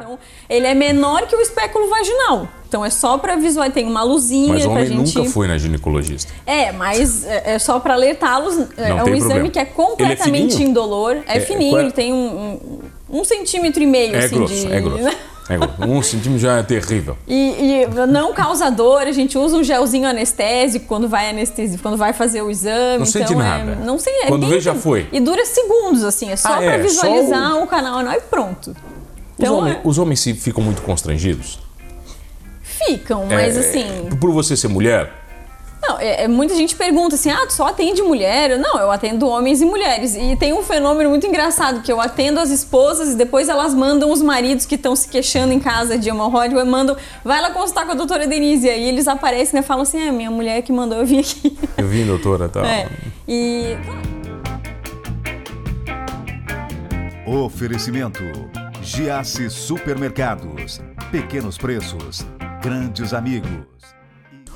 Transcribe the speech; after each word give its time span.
Então, 0.00 0.18
ele 0.48 0.66
é 0.66 0.74
menor 0.74 1.26
que 1.26 1.34
o 1.36 1.40
espéculo 1.40 1.88
vaginal. 1.88 2.48
Então 2.68 2.84
é 2.84 2.90
só 2.90 3.18
para 3.18 3.34
visualizar, 3.36 3.72
tem 3.74 3.86
uma 3.86 4.02
luzinha 4.02 4.52
Mas 4.54 4.62
o 4.64 4.68
pra 4.70 4.72
homem 4.80 4.86
gente. 4.86 5.16
nunca 5.18 5.30
foi 5.30 5.48
na 5.48 5.58
ginecologista. 5.58 6.32
É, 6.46 6.70
mas 6.72 7.24
é 7.26 7.54
é 7.54 7.58
só 7.58 7.80
para 7.80 7.94
alertá-los. 7.94 8.56
É 8.76 8.88
Não 8.90 8.98
um 9.00 9.04
tem 9.04 9.14
exame 9.14 9.48
problema. 9.48 9.48
que 9.50 9.58
é 9.58 9.62
Ele 9.62 9.70
é 9.70 9.74
completamente 9.74 10.52
fininho? 10.54 10.70
indolor. 10.70 11.16
É, 11.26 11.36
É, 11.38 11.40
fininho, 11.40 11.78
é? 11.80 11.90
tem 11.90 12.12
um, 12.12 12.60
um, 13.10 13.18
um 13.20 13.24
centímetro 13.24 13.82
e 13.82 13.86
meio 13.86 14.14
É 14.14 14.18
assim 14.24 14.36
grosso, 14.36 14.54
de. 14.54 14.72
é 14.72 14.80
grosso. 14.80 15.08
É. 15.08 15.14
Um 15.84 16.00
centímetro 16.00 16.38
já 16.38 16.58
é 16.58 16.62
terrível. 16.62 17.16
E, 17.26 17.82
e 17.82 18.06
não 18.06 18.32
causa 18.32 18.70
dor, 18.70 19.02
a 19.02 19.10
gente 19.10 19.36
usa 19.36 19.56
um 19.56 19.64
gelzinho 19.64 20.06
anestésico 20.08 20.86
quando 20.86 21.08
vai 21.08 21.28
anestesia, 21.28 21.76
quando 21.82 21.96
vai 21.96 22.12
fazer 22.12 22.40
o 22.40 22.48
exame. 22.48 22.98
Não 22.98 23.04
então 23.04 23.06
sente 23.06 23.32
é- 23.32 23.36
nada. 23.36 23.74
não 23.84 23.98
sei, 23.98 24.12
é 24.22 24.26
Quando 24.28 24.42
bem- 24.42 24.50
vê, 24.50 24.60
já 24.60 24.76
foi. 24.76 25.08
E 25.10 25.18
dura 25.18 25.44
segundos, 25.44 26.04
assim, 26.04 26.30
é 26.30 26.36
só 26.36 26.50
Ah, 26.52 26.56
pra 26.58 26.64
é, 26.66 26.76
só 26.76 26.82
visualizar 26.84 27.56
o... 27.60 27.66
canal 27.66 27.98
anal 27.98 28.14
e 28.14 28.20
pronto. 28.20 28.76
Os, 29.40 29.44
Então 29.44 29.58
homens, 29.58 29.76
é, 29.76 29.80
os 29.84 29.98
homens 29.98 30.20
se 30.20 30.34
ficam 30.34 30.62
muito 30.62 30.82
constrangidos? 30.82 31.58
ficam, 32.86 33.26
mas 33.26 33.56
É, 33.56 33.60
assim. 33.60 33.86
Por 34.18 34.30
você 34.32 34.56
ser 34.56 34.68
mulher? 34.68 35.12
Não, 35.82 35.98
é, 35.98 36.24
é- 36.24 36.28
muita 36.28 36.54
gente 36.54 36.74
pergunta 36.76 37.14
assim: 37.14 37.30
ah, 37.30 37.46
tu 37.46 37.52
só 37.52 37.66
atende 37.68 38.02
mulher? 38.02 38.58
Não, 38.58 38.78
eu 38.78 38.90
atendo 38.90 39.26
homens 39.26 39.60
e 39.60 39.64
mulheres. 39.64 40.14
E 40.14 40.36
tem 40.36 40.52
um 40.52 40.62
fenômeno 40.62 41.08
muito 41.10 41.26
engraçado: 41.26 41.82
que 41.82 41.90
eu 41.90 42.00
atendo 42.00 42.38
as 42.38 42.50
esposas 42.50 43.10
e 43.10 43.16
depois 43.16 43.48
elas 43.48 43.74
mandam 43.74 44.10
os 44.10 44.20
maridos 44.22 44.66
que 44.66 44.74
estão 44.74 44.94
se 44.94 45.08
queixando 45.08 45.52
em 45.52 45.58
casa 45.60 45.98
de 45.98 46.08
hemorroide, 46.08 46.54
mandam, 46.64 46.96
vai 47.24 47.40
lá 47.40 47.50
consultar 47.50 47.86
com 47.86 47.92
a 47.92 47.94
doutora 47.94 48.26
Denise. 48.26 48.66
E 48.66 48.70
aí 48.70 48.88
eles 48.88 49.08
aparecem 49.08 49.58
e 49.60 49.62
falam 49.62 49.82
assim: 49.82 49.98
é, 49.98 50.10
minha 50.10 50.30
mulher 50.30 50.62
que 50.62 50.72
mandou 50.72 50.98
eu 50.98 51.06
vir 51.06 51.20
aqui. 51.20 51.58
Eu 51.78 51.86
vim, 51.88 52.04
doutora, 52.06 52.48
tá. 52.48 52.66
É. 52.66 52.88
E. 53.26 53.76
Oferecimento: 57.26 58.22
Giasse 58.92 59.48
Supermercados. 59.48 60.80
Pequenos 61.12 61.56
preços, 61.56 62.26
grandes 62.60 63.14
amigos. 63.14 63.48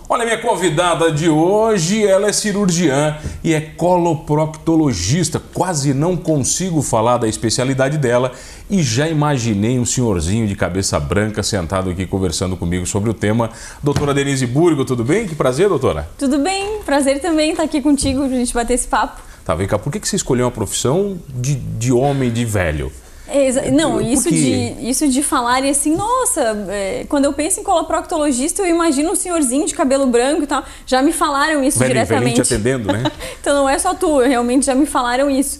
Olha, 0.08 0.24
minha 0.24 0.38
convidada 0.38 1.12
de 1.12 1.28
hoje, 1.28 2.04
ela 2.04 2.26
é 2.26 2.32
cirurgiã 2.32 3.16
e 3.44 3.54
é 3.54 3.60
coloproctologista. 3.60 5.38
Quase 5.38 5.94
não 5.94 6.16
consigo 6.16 6.82
falar 6.82 7.18
da 7.18 7.28
especialidade 7.28 7.96
dela 7.96 8.32
e 8.68 8.82
já 8.82 9.08
imaginei 9.08 9.78
um 9.78 9.86
senhorzinho 9.86 10.48
de 10.48 10.56
cabeça 10.56 10.98
branca 10.98 11.40
sentado 11.40 11.90
aqui 11.90 12.04
conversando 12.04 12.56
comigo 12.56 12.84
sobre 12.86 13.10
o 13.10 13.14
tema. 13.14 13.50
Doutora 13.84 14.12
Denise 14.12 14.48
Burgo, 14.48 14.84
tudo 14.84 15.04
bem? 15.04 15.28
Que 15.28 15.36
prazer, 15.36 15.68
doutora. 15.68 16.08
Tudo 16.18 16.40
bem? 16.40 16.80
Prazer 16.84 17.20
também 17.20 17.52
estar 17.52 17.62
aqui 17.62 17.80
contigo 17.80 18.26
pra 18.26 18.36
gente 18.36 18.52
bater 18.52 18.74
esse 18.74 18.88
papo. 18.88 19.22
Tá, 19.44 19.54
vem 19.54 19.68
cá, 19.68 19.78
por 19.78 19.92
que 19.92 20.00
que 20.00 20.08
você 20.08 20.16
escolheu 20.16 20.46
uma 20.46 20.50
profissão 20.50 21.20
de, 21.28 21.54
de 21.54 21.92
homem, 21.92 22.32
de 22.32 22.44
velho? 22.44 22.90
É, 23.34 23.46
exa- 23.46 23.70
não, 23.72 24.00
isso 24.00 24.30
de, 24.30 24.76
isso 24.88 25.08
de 25.08 25.20
falarem 25.20 25.68
assim, 25.68 25.96
nossa, 25.96 26.66
é, 26.70 27.04
quando 27.08 27.24
eu 27.24 27.32
penso 27.32 27.58
em 27.58 27.64
coloproctologista, 27.64 28.62
eu 28.62 28.66
imagino 28.66 29.10
um 29.10 29.16
senhorzinho 29.16 29.66
de 29.66 29.74
cabelo 29.74 30.06
branco 30.06 30.44
e 30.44 30.46
tal. 30.46 30.62
Já 30.86 31.02
me 31.02 31.12
falaram 31.12 31.62
isso 31.64 31.80
velhinho 31.80 32.04
diretamente. 32.04 32.40
te 32.42 32.54
atendendo, 32.54 32.92
né? 32.92 33.02
então 33.40 33.52
não 33.52 33.68
é 33.68 33.76
só 33.76 33.92
tu, 33.92 34.18
realmente 34.18 34.66
já 34.66 34.74
me 34.74 34.86
falaram 34.86 35.28
isso. 35.28 35.58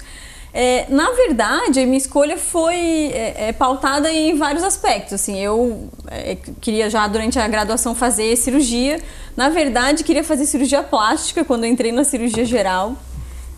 É, 0.56 0.86
na 0.88 1.10
verdade, 1.10 1.80
a 1.80 1.84
minha 1.84 1.98
escolha 1.98 2.38
foi 2.38 2.76
é, 3.12 3.48
é, 3.48 3.52
pautada 3.52 4.08
em 4.12 4.36
vários 4.36 4.62
aspectos. 4.62 5.12
Assim, 5.14 5.40
eu 5.40 5.88
é, 6.08 6.36
queria 6.60 6.88
já 6.88 7.08
durante 7.08 7.40
a 7.40 7.48
graduação 7.48 7.92
fazer 7.92 8.36
cirurgia. 8.36 9.00
Na 9.36 9.48
verdade, 9.48 10.04
queria 10.04 10.22
fazer 10.22 10.46
cirurgia 10.46 10.80
plástica 10.80 11.44
quando 11.44 11.66
entrei 11.66 11.90
na 11.90 12.04
cirurgia 12.04 12.44
geral. 12.44 12.94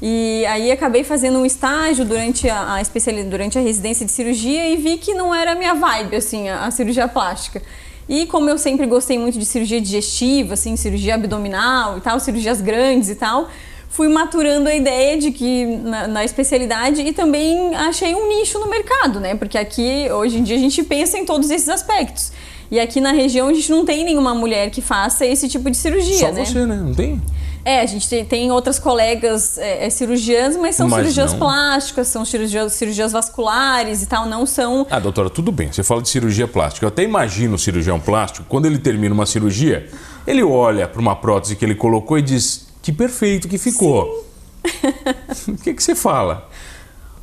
E 0.01 0.45
aí 0.47 0.71
acabei 0.71 1.05
fazendo 1.05 1.39
um 1.39 1.47
estágio 1.47 2.05
durante 2.05 2.49
a, 2.49 2.75
a 2.75 2.83
especialidade, 2.83 3.31
durante 3.31 3.59
a 3.59 3.63
residência 3.63 4.05
de 4.05 4.13
cirurgia 4.13 4.69
e 4.69 4.77
vi 4.77 4.99
que 4.99 5.15
não 5.15 5.35
era 5.35 5.53
a 5.53 5.55
minha 5.55 5.75
vibe, 5.75 6.17
assim, 6.17 6.49
a, 6.49 6.67
a 6.67 6.71
cirurgia 6.71 7.09
plástica. 7.09 7.63
E 8.09 8.27
como 8.27 8.49
eu 8.49 8.59
sempre 8.59 8.87
gostei 8.87 9.19
muito 9.19 9.39
de 9.39 9.45
cirurgia 9.45 9.81
digestiva, 9.81 10.55
assim, 10.55 10.77
cirurgia 10.77 11.15
abdominal 11.15 11.99
e 11.99 12.01
tal, 12.01 12.21
cirurgias 12.21 12.61
grandes 12.61 13.09
e 13.09 13.15
tal, 13.15 13.49
fui 13.89 14.09
maturando 14.09 14.69
a 14.69 14.75
ideia 14.75 15.19
de 15.19 15.33
que 15.33 15.65
na, 15.65 16.07
na 16.07 16.25
especialidade 16.25 17.01
e 17.01 17.13
também 17.13 17.75
achei 17.75 18.15
um 18.15 18.29
nicho 18.29 18.59
no 18.59 18.69
mercado, 18.69 19.19
né? 19.19 19.35
Porque 19.35 19.57
aqui, 19.57 20.09
hoje 20.11 20.39
em 20.39 20.43
dia, 20.43 20.57
a 20.57 20.61
gente 20.61 20.83
pensa 20.83 21.19
em 21.19 21.25
todos 21.25 21.51
esses 21.51 21.69
aspectos. 21.69 22.31
E 22.71 22.79
aqui 22.79 23.01
na 23.01 23.13
região 23.13 23.49
a 23.49 23.55
gente 23.55 23.71
não 23.71 23.85
tem 23.85 24.05
nenhuma 24.05 24.35
mulher 24.35 24.71
que 24.71 24.83
faça 24.83 25.25
esse 25.25 25.49
tipo 25.49 25.71
de 25.71 25.77
cirurgia, 25.77 26.29
Só 26.29 26.33
né? 26.33 26.45
você, 26.45 26.67
né? 26.67 26.77
Não 26.77 26.93
tem? 26.93 27.21
É, 27.67 27.81
a 27.81 27.87
gente 27.87 28.09
tem, 28.09 28.25
tem 28.25 28.53
outras 28.53 28.79
colegas 28.79 29.59
é, 29.59 29.87
é, 29.87 29.91
cirurgiãs, 29.91 30.57
mas 30.57 30.77
são 30.77 30.89
Mas 30.89 31.01
cirurgias 31.01 31.33
não. 31.33 31.41
plásticas, 31.41 32.07
são 32.07 32.25
cirurgias, 32.25 32.73
cirurgias 32.75 33.11
vasculares 33.11 34.05
e 34.05 34.07
tal, 34.07 34.25
não 34.25 34.47
são. 34.47 34.87
Ah, 34.89 35.01
doutora, 35.01 35.29
tudo 35.29 35.51
bem. 35.51 35.73
Você 35.73 35.83
fala 35.83 36.01
de 36.01 36.09
cirurgia 36.09 36.47
plástica. 36.47 36.87
Eu 36.87 36.91
até 36.91 37.03
imagino 37.03 37.57
o 37.57 37.59
cirurgião 37.59 37.99
plástico, 37.99 38.47
quando 38.49 38.67
ele 38.67 38.79
termina 38.79 39.13
uma 39.13 39.27
cirurgia, 39.27 39.91
ele 40.25 40.45
olha 40.45 40.87
para 40.87 41.01
uma 41.01 41.17
prótese 41.17 41.57
que 41.57 41.65
ele 41.65 41.75
colocou 41.75 42.17
e 42.17 42.23
diz: 42.23 42.69
Que 42.81 42.93
perfeito 42.93 43.49
que 43.49 43.59
ficou. 43.59 44.25
o 45.49 45.57
que, 45.57 45.75
que 45.75 45.83
você 45.83 45.97
fala? 45.97 46.49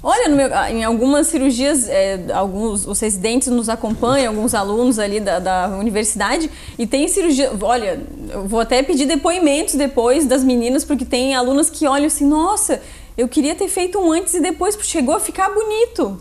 Olha, 0.05 0.27
meu- 0.27 0.49
em 0.69 0.83
algumas 0.83 1.27
cirurgias, 1.27 1.87
é, 1.87 2.19
alguns 2.33 2.85
os 2.85 2.99
residentes 2.99 3.47
nos 3.47 3.69
acompanham, 3.69 4.33
alguns 4.35 4.53
alunos 4.53 4.99
ali 4.99 5.21
da, 5.21 5.39
da 5.39 5.67
universidade, 5.79 6.51
e 6.77 6.85
tem 6.85 7.07
cirurgia. 7.07 7.49
Olha, 7.61 8.01
eu 8.29 8.45
vou 8.45 8.59
até 8.59 8.83
pedir 8.83 9.05
depoimentos 9.05 9.75
depois 9.75 10.25
das 10.25 10.43
meninas, 10.43 10.83
porque 10.83 11.05
tem 11.05 11.33
alunas 11.35 11.69
que 11.69 11.87
olham 11.87 12.07
assim: 12.07 12.25
nossa, 12.25 12.81
eu 13.17 13.29
queria 13.29 13.55
ter 13.55 13.69
feito 13.69 13.97
um 13.97 14.11
antes 14.11 14.33
e 14.33 14.41
depois, 14.41 14.75
porque 14.75 14.89
chegou 14.89 15.15
a 15.15 15.21
ficar 15.21 15.49
bonito. 15.53 16.19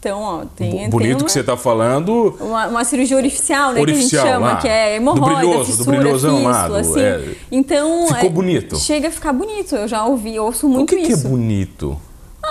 Então, 0.00 0.20
ó, 0.20 0.44
tem. 0.54 0.70
tem 0.72 0.90
Bonito 0.90 1.20
uma- 1.20 1.24
que 1.24 1.32
você 1.32 1.40
está 1.40 1.56
falando. 1.56 2.36
Uma, 2.38 2.66
uma 2.68 2.84
cirurgia 2.84 3.16
orificial, 3.16 3.72
né? 3.72 3.80
Orificial, 3.80 4.22
que 4.22 4.28
a 4.28 4.30
gente 4.30 4.34
chama, 4.34 4.52
lá. 4.52 4.56
que 4.58 4.68
é 4.68 4.90
Do 4.90 4.96
hemorroida, 4.96 5.36
brilhoso, 5.40 5.58
do 5.72 5.76
fissura, 5.78 5.96
brilhosão 5.96 6.42
lá, 6.44 6.54
fístula, 6.54 6.82
do- 6.82 6.88
assim. 6.90 7.00
é. 7.00 7.34
Então... 7.50 8.06
Ficou 8.08 8.20
é, 8.20 8.28
bonito. 8.28 8.76
Chega 8.76 9.08
a 9.08 9.10
ficar 9.10 9.32
bonito, 9.32 9.74
eu 9.74 9.88
já 9.88 10.04
ouvi, 10.04 10.38
ouço 10.38 10.66
O 10.66 10.70
muito 10.70 10.94
que, 10.94 11.02
que 11.02 11.06
é 11.12 11.14
isso. 11.16 11.26
bonito? 11.28 12.00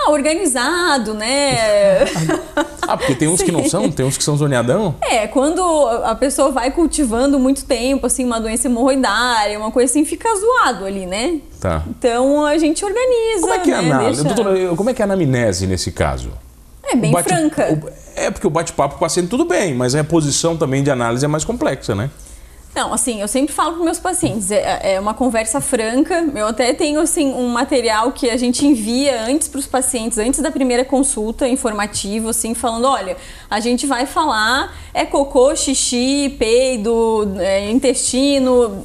Ah, 0.06 0.10
organizado, 0.10 1.12
né? 1.14 2.04
Ah, 2.86 2.96
porque 2.96 3.14
tem 3.14 3.28
uns 3.28 3.42
que 3.42 3.50
não 3.52 3.64
são, 3.68 3.90
tem 3.90 4.06
uns 4.06 4.16
que 4.16 4.24
são 4.24 4.36
zoneadão. 4.36 4.94
é, 5.00 5.26
quando 5.26 5.60
a 6.04 6.14
pessoa 6.14 6.50
vai 6.50 6.70
cultivando 6.70 7.38
muito 7.38 7.64
tempo, 7.64 8.06
assim, 8.06 8.24
uma 8.24 8.40
doença 8.40 8.68
hemorroidária, 8.68 9.58
uma 9.58 9.70
coisa 9.70 9.90
assim, 9.90 10.04
fica 10.04 10.28
zoado 10.34 10.84
ali, 10.84 11.04
né? 11.06 11.40
Tá. 11.60 11.82
Então 11.88 12.46
a 12.46 12.56
gente 12.58 12.84
organiza, 12.84 13.40
Como 13.40 13.52
é 13.54 13.58
que 13.58 13.70
é 13.70 13.74
a 13.74 13.82
né? 13.82 13.90
análise? 13.92 14.22
Deixa- 14.22 14.34
Doutora, 14.42 14.76
como 14.76 14.90
é 14.90 14.94
que 14.94 15.02
é 15.02 15.04
a 15.04 15.06
anamnese 15.06 15.66
nesse 15.66 15.90
caso? 15.92 16.30
É 16.84 16.96
bem 16.96 17.10
bate- 17.10 17.28
franca. 17.28 17.92
É 18.16 18.30
porque 18.30 18.46
o 18.46 18.50
bate-papo 18.50 18.94
com 18.94 18.98
o 18.98 19.00
paciente 19.00 19.28
tudo 19.28 19.44
bem, 19.44 19.74
mas 19.74 19.94
a 19.94 19.98
reposição 19.98 20.56
também 20.56 20.82
de 20.82 20.90
análise 20.90 21.24
é 21.24 21.28
mais 21.28 21.44
complexa, 21.44 21.94
né? 21.94 22.08
Não, 22.78 22.94
assim, 22.94 23.20
eu 23.20 23.26
sempre 23.26 23.52
falo 23.52 23.74
para 23.74 23.84
meus 23.84 23.98
pacientes, 23.98 24.52
é, 24.52 24.94
é 24.94 25.00
uma 25.00 25.12
conversa 25.12 25.60
franca. 25.60 26.24
Eu 26.32 26.46
até 26.46 26.72
tenho 26.72 27.00
assim 27.00 27.26
um 27.32 27.48
material 27.48 28.12
que 28.12 28.30
a 28.30 28.36
gente 28.36 28.64
envia 28.64 29.20
antes 29.24 29.48
para 29.48 29.58
os 29.58 29.66
pacientes, 29.66 30.16
antes 30.16 30.38
da 30.38 30.48
primeira 30.48 30.84
consulta, 30.84 31.48
informativo, 31.48 32.28
assim, 32.28 32.54
falando, 32.54 32.84
olha, 32.86 33.16
a 33.50 33.58
gente 33.58 33.84
vai 33.84 34.06
falar 34.06 34.72
é 34.94 35.04
cocô, 35.04 35.56
xixi, 35.56 36.36
peido, 36.38 37.28
é, 37.40 37.68
intestino. 37.68 38.84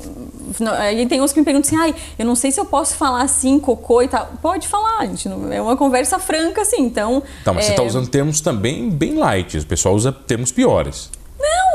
Aí 0.80 1.06
tem 1.06 1.22
uns 1.22 1.32
que 1.32 1.40
me 1.40 1.46
perguntam 1.46 1.68
assim, 1.68 1.78
ai, 1.78 1.94
eu 2.18 2.26
não 2.26 2.34
sei 2.34 2.52
se 2.52 2.60
eu 2.60 2.66
posso 2.66 2.96
falar 2.96 3.22
assim, 3.22 3.60
cocô 3.60 4.02
e 4.02 4.08
tal. 4.08 4.28
Pode 4.42 4.68
falar, 4.68 5.06
gente, 5.06 5.30
é 5.52 5.62
uma 5.62 5.78
conversa 5.78 6.18
franca, 6.18 6.64
assim, 6.64 6.82
então... 6.82 7.22
Tá, 7.46 7.54
mas 7.54 7.66
você 7.66 7.72
é, 7.72 7.74
está 7.74 7.84
usando 7.84 8.08
termos 8.08 8.42
também 8.42 8.90
bem 8.90 9.14
light. 9.14 9.56
O 9.60 9.66
pessoal 9.68 9.94
usa 9.94 10.12
termos 10.12 10.52
piores. 10.52 11.12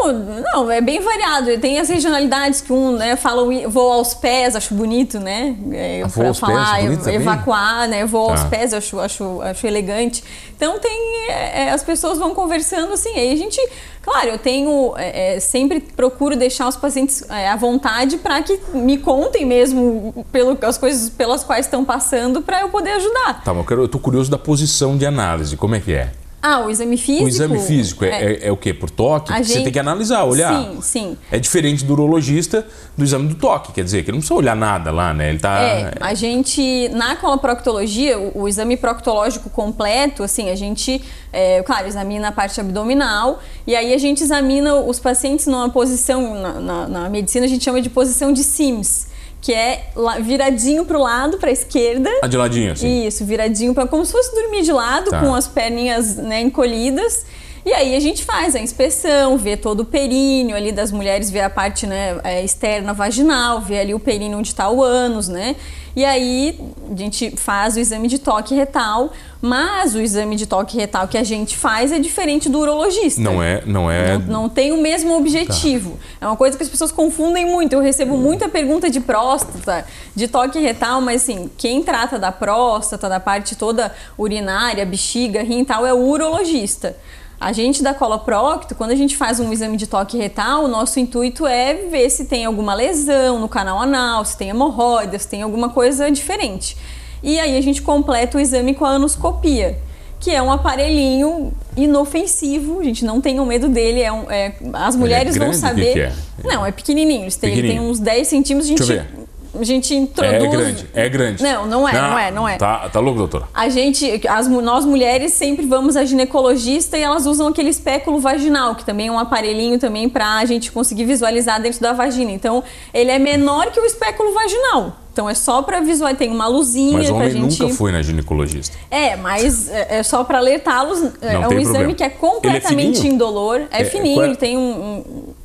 Não, 0.06 0.40
não, 0.64 0.70
é 0.70 0.80
bem 0.80 1.00
variado. 1.00 1.58
Tem 1.58 1.78
as 1.78 1.88
regionalidades 1.88 2.60
que 2.60 2.72
um, 2.72 2.92
né, 2.92 3.16
fala 3.16 3.42
voo 3.68 3.90
aos 3.92 4.14
pés, 4.14 4.54
acho 4.56 4.74
bonito, 4.74 5.18
né? 5.18 5.56
É, 5.72 6.02
Ah, 6.04 6.08
pra 6.08 6.28
aos 6.28 6.38
pés, 6.40 6.52
falar, 6.54 6.80
bonito 6.82 6.98
também? 7.00 7.14
evacuar, 7.16 7.88
né? 7.88 8.04
Voo 8.06 8.30
aos 8.30 8.42
Tá. 8.42 8.48
pés, 8.48 8.72
acho, 8.72 8.98
acho, 9.00 9.40
acho 9.42 9.66
elegante. 9.66 10.22
Então 10.56 10.78
tem. 10.78 11.28
é, 11.30 11.62
é, 11.64 11.70
as 11.70 11.82
pessoas 11.82 12.18
vão 12.18 12.34
conversando 12.34 12.92
assim. 12.92 13.10
Aí 13.14 13.32
a 13.32 13.36
gente. 13.36 13.60
Claro, 14.02 14.28
eu 14.28 14.38
tenho. 14.38 14.94
é, 14.96 15.36
é, 15.36 15.40
sempre 15.40 15.80
procuro 15.80 16.34
deixar 16.36 16.66
os 16.68 16.76
pacientes 16.76 17.22
é, 17.30 17.48
à 17.48 17.56
vontade 17.56 18.16
para 18.18 18.40
que 18.42 18.58
me 18.72 18.98
contem 18.98 19.44
mesmo 19.44 20.24
pelo, 20.32 20.56
as 20.62 20.78
coisas 20.78 21.10
pelas 21.10 21.44
quais 21.44 21.66
estão 21.66 21.84
passando 21.84 22.40
para 22.40 22.60
eu 22.62 22.68
poder 22.70 22.92
ajudar. 22.92 23.42
Tá, 23.44 23.52
mas 23.52 23.58
eu, 23.58 23.64
quero, 23.64 23.82
eu 23.82 23.88
tô 23.88 23.98
curioso 23.98 24.30
da 24.30 24.38
posição 24.38 24.96
de 24.96 25.04
análise. 25.04 25.56
Como 25.56 25.74
é 25.74 25.80
que 25.80 25.92
é? 25.92 26.10
Ah, 26.40 26.60
o 26.60 26.70
exame 26.70 26.96
físico. 26.96 27.24
O 27.24 27.28
exame 27.28 27.58
físico 27.58 28.04
é, 28.04 28.08
é- 28.34 28.46
é 28.46 28.52
o 28.52 28.56
quê? 28.56 28.72
Por 28.72 28.88
toque? 28.90 29.26
Porque 29.26 29.42
Você 29.44 29.54
gente- 29.54 29.64
tem 29.64 29.72
que 29.72 29.78
analisar, 29.78 30.22
olhar. 30.24 30.54
Sim, 30.62 30.78
sim. 30.80 31.16
É 31.32 31.38
diferente 31.38 31.84
do 31.84 31.92
urologista 31.94 32.64
do 32.96 33.02
exame 33.02 33.26
do 33.28 33.34
toque. 33.34 33.72
Quer 33.72 33.82
dizer, 33.82 34.04
que 34.04 34.10
ele 34.10 34.16
não 34.16 34.20
precisa 34.20 34.38
olhar 34.38 34.54
nada 34.54 34.92
lá, 34.92 35.12
né? 35.12 35.30
Ele 35.30 35.38
tá. 35.40 35.60
É, 35.60 35.92
a 36.00 36.14
gente, 36.14 36.88
na 36.90 37.16
coloproctologia, 37.16 38.18
o, 38.18 38.42
o 38.42 38.48
exame 38.48 38.76
proctológico 38.76 39.50
completo, 39.50 40.22
assim, 40.22 40.48
a 40.50 40.54
gente, 40.54 41.02
é, 41.32 41.62
claro, 41.64 41.86
examina 41.88 42.28
a 42.28 42.32
parte 42.32 42.60
abdominal 42.60 43.40
e 43.66 43.74
aí 43.74 43.92
a 43.92 43.98
gente 43.98 44.22
examina 44.22 44.74
os 44.76 45.00
pacientes 45.00 45.46
numa 45.46 45.68
posição, 45.70 46.34
na, 46.40 46.52
na- 46.60 46.88
na 46.88 47.08
medicina 47.10 47.46
a 47.46 47.48
gente 47.48 47.64
chama 47.64 47.80
de 47.82 47.90
posição 47.90 48.32
de 48.32 48.44
Sims, 48.44 49.08
que 49.40 49.52
é 49.54 49.84
viradinho 50.22 50.84
pro 50.84 51.00
lado, 51.00 51.38
pra 51.38 51.50
esquerda. 51.50 52.10
Ah, 52.22 52.26
de 52.26 52.36
ladinho, 52.36 52.72
assim. 52.72 53.06
Isso, 53.06 53.24
viradinho 53.24 53.72
para 53.72 53.86
como 53.86 54.04
se 54.04 54.12
fosse 54.12 54.34
dormir 54.34 54.62
de 54.62 54.72
lado, 54.72 55.10
Tá. 55.10 55.20
com 55.20 55.34
as 55.34 55.46
perninhas 55.46 56.16
né, 56.16 56.40
encolhidas. 56.40 57.24
E 57.68 57.72
aí 57.74 57.94
a 57.94 58.00
gente 58.00 58.24
faz 58.24 58.56
a 58.56 58.58
inspeção, 58.58 59.36
vê 59.36 59.54
todo 59.54 59.80
o 59.80 59.84
períneo 59.84 60.56
ali 60.56 60.72
das 60.72 60.90
mulheres, 60.90 61.30
vê 61.30 61.42
a 61.42 61.50
parte 61.50 61.86
né, 61.86 62.18
é, 62.24 62.42
externa 62.42 62.94
vaginal, 62.94 63.60
vê 63.60 63.80
ali 63.80 63.92
o 63.92 64.00
períneo 64.00 64.38
onde 64.38 64.48
está 64.48 64.70
o 64.70 64.82
ânus, 64.82 65.28
né? 65.28 65.54
E 65.94 66.02
aí 66.02 66.58
a 66.90 66.96
gente 66.96 67.30
faz 67.32 67.76
o 67.76 67.78
exame 67.78 68.08
de 68.08 68.18
toque 68.18 68.54
retal, 68.54 69.12
mas 69.42 69.94
o 69.94 70.00
exame 70.00 70.34
de 70.34 70.46
toque 70.46 70.78
retal 70.78 71.06
que 71.06 71.18
a 71.18 71.22
gente 71.22 71.58
faz 71.58 71.92
é 71.92 71.98
diferente 71.98 72.48
do 72.48 72.58
urologista. 72.58 73.20
Não 73.20 73.42
é, 73.42 73.62
não 73.66 73.90
é. 73.90 74.16
Não, 74.16 74.44
não 74.44 74.48
tem 74.48 74.72
o 74.72 74.80
mesmo 74.80 75.14
objetivo. 75.14 75.90
Tá. 75.90 75.98
É 76.22 76.26
uma 76.26 76.36
coisa 76.36 76.56
que 76.56 76.62
as 76.62 76.70
pessoas 76.70 76.90
confundem 76.90 77.44
muito. 77.44 77.74
Eu 77.74 77.80
recebo 77.80 78.16
muita 78.16 78.48
pergunta 78.48 78.88
de 78.88 78.98
próstata, 78.98 79.84
de 80.16 80.26
toque 80.26 80.58
retal, 80.58 81.02
mas 81.02 81.22
assim, 81.22 81.50
quem 81.58 81.82
trata 81.82 82.18
da 82.18 82.32
próstata, 82.32 83.10
da 83.10 83.20
parte 83.20 83.54
toda 83.56 83.94
urinária, 84.16 84.86
bexiga, 84.86 85.42
rim 85.42 85.60
e 85.60 85.64
tal, 85.66 85.84
é 85.84 85.92
o 85.92 85.98
urologista. 85.98 86.96
A 87.40 87.52
gente 87.52 87.84
da 87.84 87.94
coloprocto, 87.94 88.74
quando 88.74 88.90
a 88.90 88.96
gente 88.96 89.16
faz 89.16 89.38
um 89.38 89.52
exame 89.52 89.76
de 89.76 89.86
toque 89.86 90.18
retal, 90.18 90.64
o 90.64 90.68
nosso 90.68 90.98
intuito 90.98 91.46
é 91.46 91.72
ver 91.74 92.10
se 92.10 92.24
tem 92.24 92.44
alguma 92.44 92.74
lesão 92.74 93.38
no 93.38 93.48
canal 93.48 93.78
anal, 93.78 94.24
se 94.24 94.36
tem 94.36 94.48
hemorroidas, 94.48 95.22
se 95.22 95.28
tem 95.28 95.42
alguma 95.42 95.68
coisa 95.68 96.10
diferente. 96.10 96.76
E 97.22 97.38
aí 97.38 97.56
a 97.56 97.60
gente 97.60 97.80
completa 97.80 98.38
o 98.38 98.40
exame 98.40 98.74
com 98.74 98.84
a 98.84 98.90
anoscopia, 98.90 99.78
que 100.18 100.32
é 100.32 100.42
um 100.42 100.50
aparelhinho 100.50 101.52
inofensivo, 101.76 102.80
a 102.80 102.84
gente 102.84 103.04
não 103.04 103.20
tem 103.20 103.38
o 103.38 103.46
medo 103.46 103.68
dele, 103.68 104.02
é, 104.02 104.12
um, 104.12 104.28
é 104.28 104.54
as 104.72 104.96
mulheres 104.96 105.36
é 105.36 105.38
vão 105.38 105.52
saber. 105.52 105.86
Que 105.86 105.92
que 105.92 106.00
é? 106.00 106.12
Não, 106.42 106.66
é 106.66 106.72
pequenininho, 106.72 107.22
ele 107.22 107.30
tem, 107.30 107.52
ele 107.52 107.68
tem 107.68 107.80
uns 107.80 108.00
10 108.00 108.26
centímetros, 108.26 108.66
a 108.66 108.70
gente 108.70 109.08
a 109.54 109.64
gente 109.64 109.94
introduz. 109.94 110.34
É 110.34 110.46
grande, 110.46 110.86
é 110.94 111.08
grande. 111.08 111.42
Não, 111.42 111.66
não 111.66 111.88
é, 111.88 111.92
não, 111.92 112.10
não 112.10 112.18
é, 112.18 112.30
não 112.30 112.48
é. 112.48 112.56
Tá, 112.56 112.88
tá 112.88 113.00
louco, 113.00 113.18
doutora? 113.18 113.48
A 113.54 113.68
gente, 113.68 114.20
as, 114.28 114.48
nós 114.48 114.84
mulheres 114.84 115.32
sempre 115.32 115.66
vamos 115.66 115.96
a 115.96 116.04
ginecologista 116.04 116.96
e 116.98 117.02
elas 117.02 117.26
usam 117.26 117.48
aquele 117.48 117.70
espéculo 117.70 118.18
vaginal, 118.18 118.74
que 118.74 118.84
também 118.84 119.08
é 119.08 119.12
um 119.12 119.18
aparelhinho 119.18 119.78
também 119.78 120.08
para 120.08 120.38
a 120.38 120.44
gente 120.44 120.70
conseguir 120.72 121.04
visualizar 121.04 121.60
dentro 121.60 121.80
da 121.80 121.92
vagina. 121.92 122.30
Então, 122.30 122.62
ele 122.92 123.10
é 123.10 123.18
menor 123.18 123.70
que 123.70 123.80
o 123.80 123.84
espéculo 123.84 124.32
vaginal. 124.32 124.96
Então 125.18 125.28
é 125.28 125.34
só 125.34 125.62
para 125.62 125.80
visualizar, 125.80 126.16
tem 126.16 126.30
uma 126.30 126.46
luzinha 126.46 126.98
Mas 126.98 127.10
homem 127.10 127.28
gente... 127.28 127.60
nunca 127.60 127.74
foi 127.74 127.90
na 127.90 128.00
ginecologista. 128.00 128.76
É, 128.88 129.16
mas 129.16 129.68
é, 129.68 129.98
é 129.98 130.02
só 130.04 130.22
para 130.22 130.38
alertá-los. 130.38 131.02
É, 131.20 131.34
é 131.34 131.38
um 131.38 131.40
problema. 131.40 131.60
exame 131.60 131.94
que 131.94 132.04
é 132.04 132.08
completamente 132.08 133.04
é 133.04 133.10
indolor. 133.10 133.62
É, 133.72 133.82
é 133.82 133.84
fininho, 133.84 134.22
ele 134.22 134.36
tem 134.36 134.56
um, 134.56 135.02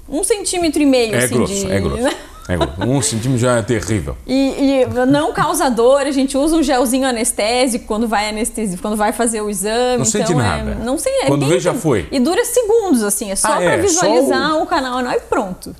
um, 0.07 0.19
um, 0.19 0.23
centímetro 0.23 0.79
e 0.79 0.85
meio 0.85 1.15
é 1.15 1.23
assim 1.23 1.33
grosso, 1.33 1.53
de. 1.55 1.71
É 1.71 1.79
grosso. 1.79 2.15
É, 2.47 2.85
um 2.85 3.01
centímetro 3.01 3.39
já 3.39 3.57
é 3.57 3.61
terrível. 3.61 4.17
E, 4.27 4.81
e, 4.83 5.05
não 5.07 5.31
causa 5.31 5.69
dor, 5.69 6.01
a 6.01 6.11
gente 6.11 6.37
usa 6.37 6.57
um 6.57 6.63
gelzinho 6.63 7.07
anestésico 7.07 7.85
quando 7.85 8.05
vai 8.07 8.29
anestesia, 8.29 8.77
quando 8.81 8.97
vai 8.97 9.13
fazer 9.13 9.41
o 9.41 9.49
exame. 9.49 9.97
Não 9.97 10.05
então 10.05 10.05
sente 10.05 10.33
é, 10.33 10.35
nada. 10.35 10.75
Não 10.75 10.97
sei, 10.97 11.13
é 11.21 11.25
Quando 11.27 11.45
vê 11.45 11.59
já 11.59 11.73
foi. 11.73 12.07
E 12.11 12.19
dura 12.19 12.43
segundos, 12.43 13.01
assim, 13.01 13.31
é 13.31 13.35
só 13.35 13.47
ah, 13.47 13.55
para 13.55 13.63
é, 13.63 13.77
visualizar 13.77 14.57
o... 14.57 14.63
o... 14.63 14.65
canal 14.65 14.97
anal 14.97 15.13
e 15.13 15.21
pronto. 15.21 15.73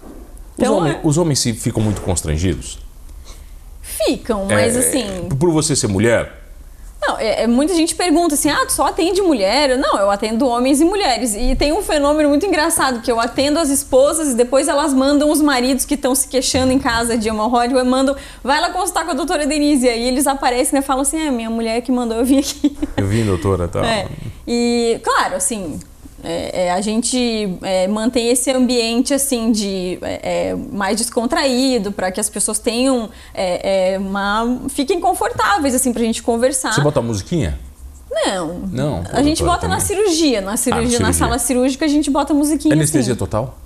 Então, 0.58 0.76
os, 0.76 0.82
homens, 0.82 0.98
os 1.04 1.18
homens 1.18 1.44
ficam 1.44 1.82
muito 1.82 2.02
constrangidos? 2.02 2.80
Ficam, 3.82 4.46
mas 4.46 4.78
assim. 4.78 5.28
Por 5.38 5.52
você 5.52 5.76
ser 5.76 5.88
mulher, 5.88 6.43
não, 7.14 7.20
é, 7.20 7.44
é, 7.44 7.48
muita 7.48 7.74
gente 7.74 7.96
pergunta 7.96 8.36
assim, 8.36 8.50
ah, 8.50 8.66
tu 8.66 8.72
só 8.72 8.88
atende 8.88 9.22
mulher? 9.22 9.78
Não, 9.78 9.98
eu 9.98 10.10
atendo 10.10 10.48
homens 10.48 10.82
e 10.82 10.86
mulheres. 10.86 11.36
E 11.36 11.56
tem 11.56 11.72
um 11.72 11.82
fenômeno 11.82 12.30
muito 12.30 12.46
engraçado, 12.46 13.02
que 13.02 13.12
eu 13.12 13.20
atendo 13.20 13.60
as 13.60 13.70
esposas 13.70 14.34
e 14.34 14.36
depois 14.36 14.68
elas 14.68 14.94
mandam 14.94 15.30
os 15.30 15.42
maridos 15.42 15.86
que 15.86 15.94
estão 15.94 16.16
se 16.16 16.28
queixando 16.28 16.72
em 16.72 16.80
casa 16.80 17.18
de 17.18 17.30
hemorroide, 17.30 17.74
mandam, 17.84 18.16
vai 18.44 18.60
lá 18.60 18.70
consultar 18.72 19.06
com 19.06 19.12
a 19.12 19.14
doutora 19.14 19.46
Denise. 19.46 19.86
E 19.86 19.90
aí 19.90 20.08
eles 20.08 20.28
aparecem 20.28 20.80
e 20.80 20.82
falam 20.82 21.02
assim, 21.02 21.20
é, 21.20 21.30
minha 21.30 21.50
mulher 21.50 21.82
que 21.82 21.92
mandou 21.92 22.18
eu 22.18 22.26
vir 22.26 22.40
aqui. 22.40 22.76
Eu 22.98 23.08
vim, 23.08 23.26
doutora, 23.26 23.68
tá. 23.68 23.86
É. 23.86 24.08
E, 24.48 25.00
claro, 25.04 25.36
assim, 25.36 25.80
é, 26.24 26.66
é, 26.66 26.72
a 26.72 26.80
gente 26.82 27.58
é, 27.62 27.88
mantém 27.88 28.30
esse 28.30 28.50
ambiente 28.52 29.14
assim 29.14 29.52
de 29.52 30.00
é, 30.02 30.50
é 30.52 30.56
mais 30.56 30.98
descontraído 30.98 31.92
para 31.92 32.12
que 32.12 32.20
as 32.20 32.30
pessoas 32.30 32.60
tenham 32.60 33.10
é, 33.34 33.98
uma 34.00 34.60
fiquem 34.70 35.00
confortáveis 35.00 35.76
assim 35.76 35.92
para 35.92 36.02
a 36.02 36.06
gente 36.06 36.24
conversar. 36.24 36.74
Você 36.74 36.82
bota 36.82 37.00
a 37.00 37.04
musiquinha? 37.04 37.60
Não. 38.10 38.60
Não. 38.72 39.04
A 39.12 39.24
gente 39.24 39.44
bota 39.44 39.62
também. 39.62 39.76
na 39.76 39.82
cirurgia, 39.82 40.40
na 40.40 40.56
cirurgia, 40.56 40.98
ah, 40.98 41.00
na, 41.00 41.00
cirurgia. 41.00 41.00
na 41.00 41.14
sala 41.14 41.40
cirúrgica 41.40 41.86
a 41.86 41.88
gente 41.88 42.10
bota 42.10 42.34
musiquinha. 42.34 42.74
Anestesia 42.74 43.14
assim. 43.14 43.20
total? 43.20 43.58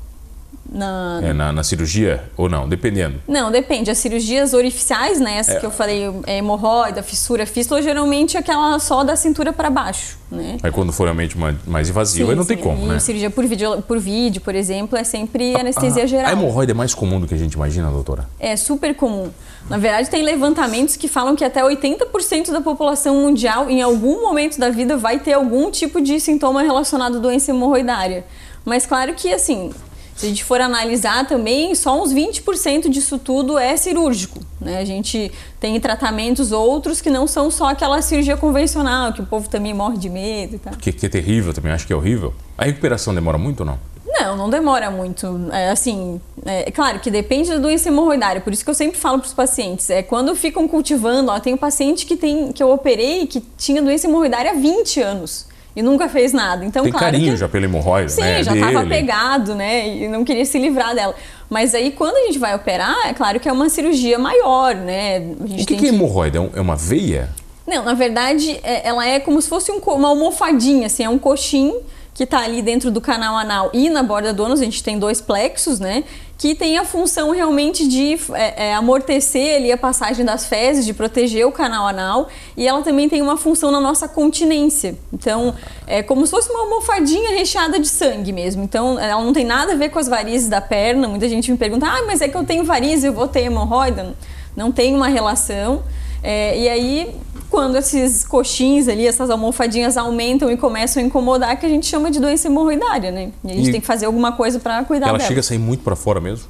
Na... 0.71 1.19
É, 1.23 1.33
na, 1.33 1.51
na, 1.51 1.63
cirurgia 1.63 2.23
ou 2.35 2.49
não? 2.49 2.67
Dependendo. 2.67 3.21
Não, 3.27 3.51
depende. 3.51 3.89
As 3.89 3.97
cirurgias 3.97 4.53
orificiais, 4.53 5.19
né? 5.19 5.37
Essa 5.37 5.53
é. 5.53 5.59
que 5.59 5.65
eu 5.65 5.71
falei, 5.71 6.03
é 6.25 6.37
hemorroida, 6.37 7.01
fissura, 7.01 7.45
fístula, 7.45 7.81
geralmente 7.81 8.35
é 8.35 8.39
aquela 8.39 8.77
só 8.79 9.03
da 9.03 9.15
cintura 9.15 9.53
para 9.53 9.69
baixo, 9.69 10.17
né? 10.29 10.57
Aí 10.61 10.71
quando 10.71 10.91
for 10.91 11.05
realmente 11.05 11.37
mais 11.37 11.89
invasiva, 11.89 12.25
sim, 12.25 12.31
aí 12.31 12.35
não 12.35 12.43
sim. 12.43 12.55
tem 12.55 12.57
como, 12.57 12.83
e 12.85 12.87
né? 12.87 12.99
cirurgia 12.99 13.29
por 13.29 13.45
vídeo, 13.45 13.81
por 13.81 13.99
vídeo, 13.99 14.41
por 14.41 14.55
exemplo, 14.55 14.97
é 14.97 15.03
sempre 15.03 15.55
a, 15.55 15.61
anestesia 15.61 16.03
a, 16.03 16.07
geral. 16.07 16.27
A 16.27 16.31
hemorroida 16.33 16.71
é 16.73 16.75
mais 16.75 16.93
comum 16.93 17.19
do 17.19 17.27
que 17.27 17.33
a 17.33 17.37
gente 17.37 17.53
imagina, 17.53 17.89
doutora? 17.89 18.27
É 18.39 18.55
super 18.55 18.93
comum. 18.95 19.29
Na 19.69 19.77
verdade, 19.77 20.09
tem 20.09 20.23
levantamentos 20.23 20.95
que 20.95 21.07
falam 21.07 21.35
que 21.35 21.43
até 21.43 21.61
80% 21.61 22.51
da 22.51 22.61
população 22.61 23.15
mundial, 23.15 23.69
em 23.69 23.81
algum 23.81 24.21
momento 24.21 24.57
da 24.57 24.69
vida, 24.69 24.95
vai 24.95 25.19
ter 25.19 25.33
algum 25.33 25.69
tipo 25.69 25.99
de 26.01 26.19
sintoma 26.19 26.61
relacionado 26.61 27.17
à 27.17 27.19
doença 27.19 27.51
hemorroidária. 27.51 28.25
Mas 28.63 28.85
claro 28.85 29.13
que, 29.13 29.33
assim, 29.33 29.71
se 30.17 30.25
a 30.25 30.29
gente 30.29 30.43
for 30.43 30.59
analisar 30.59 31.27
também, 31.27 31.75
só 31.75 32.01
uns 32.01 32.11
20% 32.11 32.89
disso 32.89 33.19
tudo 33.19 33.55
é 33.55 33.77
cirúrgico. 33.77 34.39
Né? 34.59 34.79
A 34.79 34.83
gente 34.83 35.31
tem 35.59 35.79
tratamentos 35.79 36.51
outros 36.51 36.99
que 36.99 37.11
não 37.11 37.27
são 37.27 37.51
só 37.51 37.69
aquela 37.69 38.01
cirurgia 38.01 38.35
convencional, 38.35 39.13
que 39.13 39.21
o 39.21 39.25
povo 39.27 39.47
também 39.47 39.75
morre 39.75 39.97
de 39.97 40.09
medo 40.09 40.55
e 40.55 40.59
tal. 40.59 40.73
Que, 40.73 40.91
que 40.91 41.05
é 41.05 41.09
terrível 41.09 41.53
também, 41.53 41.71
acho 41.71 41.85
que 41.85 41.93
é 41.93 41.95
horrível. 41.95 42.33
A 42.57 42.65
recuperação 42.65 43.13
demora 43.13 43.37
muito 43.37 43.59
ou 43.59 43.67
não? 43.67 43.79
Não, 44.07 44.35
não 44.35 44.49
demora 44.49 44.89
muito. 44.89 45.39
É, 45.51 45.69
assim, 45.69 46.19
é, 46.43 46.71
claro 46.71 46.99
que 46.99 47.11
depende 47.11 47.49
da 47.49 47.59
doença 47.59 47.89
hemorroidária, 47.89 48.41
por 48.41 48.51
isso 48.51 48.63
que 48.63 48.71
eu 48.71 48.75
sempre 48.75 48.97
falo 48.97 49.19
para 49.19 49.27
os 49.27 49.33
pacientes. 49.35 49.87
É 49.91 50.01
quando 50.01 50.35
ficam 50.35 50.67
cultivando, 50.67 51.31
ó, 51.31 51.39
tem 51.39 51.53
um 51.53 51.57
paciente 51.57 52.07
que, 52.07 52.17
tem, 52.17 52.51
que 52.51 52.63
eu 52.63 52.71
operei 52.71 53.27
que 53.27 53.39
tinha 53.55 53.83
doença 53.83 54.07
hemorroidária 54.07 54.49
há 54.49 54.55
20 54.55 54.99
anos 54.99 55.45
e 55.77 55.83
nunca 55.83 56.09
fez 56.09 56.33
nada. 56.33 56.65
Então, 56.65 56.81
Tem 56.81 56.91
claro 56.91 57.05
carinho 57.05 57.33
que, 57.33 57.37
já 57.37 57.47
pela 57.47 57.65
hemorroida, 57.65 58.09
sim, 58.09 58.21
né? 58.21 58.41
já 58.41 58.55
estava 58.55 58.83
pegado, 58.87 59.53
né? 59.53 59.87
E 59.87 60.07
não 60.07 60.25
queria 60.25 60.43
se 60.43 60.57
livrar 60.57 60.95
dela. 60.95 61.13
Mas 61.47 61.75
aí, 61.75 61.91
quando 61.91 62.15
a 62.17 62.21
gente 62.21 62.39
vai 62.39 62.55
operar, 62.55 62.95
é 63.05 63.13
claro 63.13 63.39
que 63.39 63.47
é 63.47 63.51
uma 63.53 63.69
cirurgia 63.69 64.17
maior, 64.17 64.73
né? 64.73 65.19
o 65.39 65.65
que, 65.67 65.77
que 65.77 65.85
é 65.85 65.89
hemorroida? 65.89 66.39
É, 66.39 66.57
é 66.57 66.61
uma 66.61 66.75
veia? 66.75 67.29
Não, 67.67 67.83
na 67.83 67.93
verdade, 67.93 68.59
é, 68.63 68.87
ela 68.87 69.05
é 69.05 69.19
como 69.19 69.39
se 69.39 69.47
fosse 69.47 69.71
um, 69.71 69.77
uma 69.77 70.07
almofadinha, 70.07 70.87
assim, 70.87 71.03
é 71.03 71.09
um 71.09 71.19
coxim 71.19 71.75
que 72.17 72.23
está 72.23 72.39
ali 72.39 72.63
dentro 72.63 72.89
do 72.89 72.99
canal 72.99 73.37
anal 73.37 73.69
e 73.71 73.91
na 73.91 74.01
borda 74.01 74.33
do 74.33 74.43
ânus, 74.43 74.59
a 74.59 74.63
gente 74.63 74.81
tem 74.81 74.97
dois 74.97 75.21
plexos, 75.21 75.79
né? 75.79 76.03
Que 76.35 76.55
tem 76.55 76.75
a 76.79 76.83
função 76.83 77.29
realmente 77.29 77.87
de 77.87 78.17
é, 78.33 78.69
é, 78.69 78.73
amortecer 78.73 79.57
ali 79.57 79.71
a 79.71 79.77
passagem 79.77 80.25
das 80.25 80.47
fezes, 80.47 80.83
de 80.83 80.95
proteger 80.95 81.45
o 81.45 81.51
canal 81.51 81.87
anal, 81.87 82.27
e 82.55 82.67
ela 82.67 82.81
também 82.81 83.07
tem 83.07 83.21
uma 83.21 83.37
função 83.37 83.69
na 83.69 83.79
nossa 83.79 84.07
continência. 84.07 84.97
Então, 85.13 85.53
é 85.85 86.01
como 86.01 86.25
se 86.25 86.31
fosse 86.31 86.49
uma 86.49 86.61
almofadinha 86.61 87.37
recheada 87.37 87.79
de 87.79 87.87
sangue 87.87 88.33
mesmo. 88.33 88.63
Então, 88.63 88.99
ela 88.99 89.23
não 89.23 89.31
tem 89.31 89.45
nada 89.45 89.73
a 89.73 89.75
ver 89.75 89.89
com 89.89 89.99
as 89.99 90.07
varizes 90.07 90.49
da 90.49 90.59
perna. 90.59 91.07
Muita 91.07 91.29
gente 91.29 91.51
me 91.51 91.57
pergunta, 91.57 91.85
ah, 91.85 92.03
mas 92.07 92.19
é 92.21 92.27
que 92.27 92.35
eu 92.35 92.43
tenho 92.43 92.63
varizes, 92.63 93.03
eu 93.03 93.13
vou 93.13 93.27
ter 93.27 93.41
hemorroida? 93.41 94.15
Não 94.55 94.71
tem 94.71 94.95
uma 94.95 95.07
relação. 95.07 95.83
É, 96.23 96.57
e 96.57 96.67
aí, 96.67 97.15
quando 97.49 97.75
esses 97.77 98.25
coxins 98.25 98.87
ali, 98.87 99.07
essas 99.07 99.29
almofadinhas 99.29 99.97
aumentam 99.97 100.51
e 100.51 100.57
começam 100.57 101.01
a 101.01 101.05
incomodar, 101.05 101.59
que 101.59 101.65
a 101.65 101.69
gente 101.69 101.85
chama 101.85 102.11
de 102.11 102.19
doença 102.19 102.47
hemorroidária, 102.47 103.11
né? 103.11 103.31
E 103.43 103.51
a 103.51 103.53
gente 103.55 103.69
e 103.69 103.71
tem 103.71 103.81
que 103.81 103.87
fazer 103.87 104.05
alguma 104.05 104.31
coisa 104.31 104.59
para 104.59 104.83
cuidar 104.83 105.07
ela 105.07 105.17
dela. 105.17 105.23
Ela 105.23 105.27
chega 105.27 105.39
a 105.39 105.43
sair 105.43 105.57
muito 105.57 105.83
para 105.83 105.95
fora 105.95 106.19
mesmo? 106.19 106.47